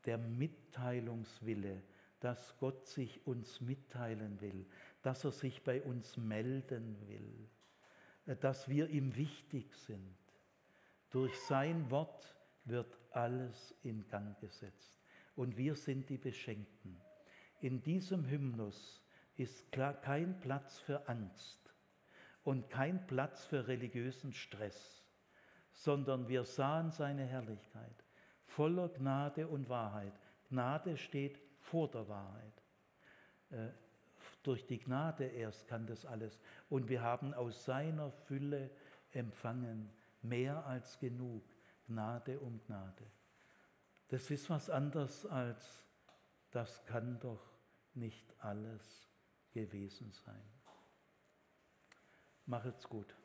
der 0.06 0.18
Mitteilungswille, 0.18 1.82
dass 2.20 2.58
Gott 2.58 2.88
sich 2.88 3.26
uns 3.26 3.62
mitteilen 3.62 4.42
will, 4.42 4.66
dass 5.04 5.24
er 5.24 5.32
sich 5.32 5.64
bei 5.64 5.82
uns 5.82 6.18
melden 6.18 6.98
will, 7.08 8.36
dass 8.40 8.68
wir 8.68 8.90
ihm 8.90 9.16
wichtig 9.16 9.74
sind. 9.76 10.21
Durch 11.12 11.38
sein 11.42 11.90
Wort 11.92 12.36
wird 12.66 12.98
alles 13.12 13.76
in 13.84 14.08
Gang 14.08 14.40
gesetzt 14.40 15.00
und 15.36 15.58
wir 15.58 15.76
sind 15.76 16.10
die 16.10 16.18
Beschenkten. 16.18 17.00
In 17.60 17.84
diesem 17.84 18.26
Hymnus 18.28 19.04
ist 19.36 19.72
klar 19.72 19.94
kein 19.94 20.40
Platz 20.40 20.80
für 20.80 21.08
Angst 21.08 21.74
und 22.44 22.70
kein 22.70 23.06
Platz 23.08 23.46
für 23.46 23.68
religiösen 23.68 24.34
Stress 24.34 25.02
sondern 25.72 26.28
wir 26.28 26.44
sahen 26.44 26.92
seine 26.92 27.26
Herrlichkeit, 27.26 28.04
voller 28.46 28.90
Gnade 28.90 29.48
und 29.48 29.70
Wahrheit. 29.70 30.14
Gnade 30.50 30.98
steht 30.98 31.40
vor 31.60 31.90
der 31.90 32.08
Wahrheit. 32.08 32.64
Äh, 33.50 33.70
durch 34.44 34.66
die 34.66 34.80
Gnade 34.80 35.26
erst 35.26 35.68
kann 35.68 35.86
das 35.86 36.06
alles. 36.06 36.40
Und 36.70 36.90
wir 36.90 37.02
haben 37.02 37.34
aus 37.34 37.64
seiner 37.66 38.12
Fülle 38.12 38.70
empfangen, 39.12 39.90
mehr 40.22 40.66
als 40.66 41.00
genug, 41.00 41.44
Gnade 41.88 42.40
um 42.40 42.62
Gnade. 42.66 43.06
Das 44.08 44.30
ist 44.30 44.50
was 44.50 44.70
anderes 44.70 45.26
als, 45.26 45.86
das 46.52 46.86
kann 46.86 47.20
doch 47.20 47.54
nicht 47.94 48.34
alles 48.40 49.10
gewesen 49.52 50.12
sein. 50.12 50.52
Machet's 52.46 52.88
gut. 52.88 53.16